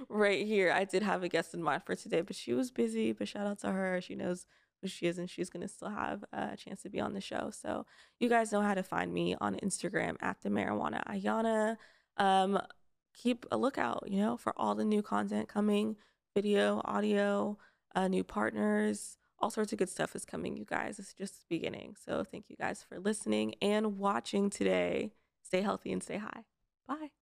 right 0.10 0.46
here. 0.46 0.72
I 0.72 0.84
did 0.84 1.04
have 1.04 1.24
a 1.24 1.30
guest 1.30 1.54
in 1.54 1.64
mind 1.64 1.84
for 1.86 1.96
today, 1.96 2.22
but 2.22 2.36
she 2.36 2.54
was 2.54 2.72
busy. 2.72 3.14
But 3.14 3.28
shout 3.30 3.48
out 3.48 3.60
to 3.60 3.72
her. 3.72 4.02
She 4.02 4.16
knows 4.16 4.46
who 4.82 4.88
she 4.88 5.08
is 5.08 5.18
and 5.18 5.30
she's 5.30 5.50
going 5.50 5.62
to 5.62 5.68
still 5.68 5.90
have 5.90 6.24
a 6.34 6.56
chance 6.58 6.82
to 6.84 6.90
be 6.90 7.00
on 7.00 7.14
the 7.14 7.22
show. 7.22 7.50
So 7.52 7.86
you 8.20 8.30
guys 8.30 8.52
know 8.52 8.62
how 8.62 8.74
to 8.74 8.84
find 8.84 9.14
me 9.14 9.36
on 9.40 9.56
Instagram 9.56 10.16
at 10.22 10.42
the 10.42 10.50
marijuana 10.50 11.04
Ayana. 11.08 11.78
Um, 12.18 12.60
keep 13.14 13.46
a 13.52 13.58
lookout, 13.58 14.04
you 14.08 14.20
know, 14.20 14.38
for 14.38 14.54
all 14.58 14.76
the 14.76 14.86
new 14.86 15.02
content 15.02 15.48
coming, 15.48 15.96
video, 16.36 16.82
audio, 16.86 17.58
uh, 17.96 18.08
new 18.08 18.24
partners, 18.24 19.18
all 19.40 19.50
sorts 19.50 19.72
of 19.72 19.80
good 19.80 19.90
stuff 19.90 20.16
is 20.16 20.26
coming, 20.26 20.58
you 20.58 20.66
guys. 20.66 21.00
It's 21.00 21.14
just 21.14 21.46
beginning. 21.50 21.96
So 22.04 22.24
thank 22.24 22.46
you 22.50 22.56
guys 22.56 22.84
for 22.88 23.00
listening 23.00 23.56
and 23.62 23.98
watching 23.98 24.50
today. 24.50 25.12
Stay 25.44 25.62
healthy 25.62 25.92
and 25.92 26.02
stay 26.04 26.18
high. 26.18 26.44
Bye. 26.88 27.17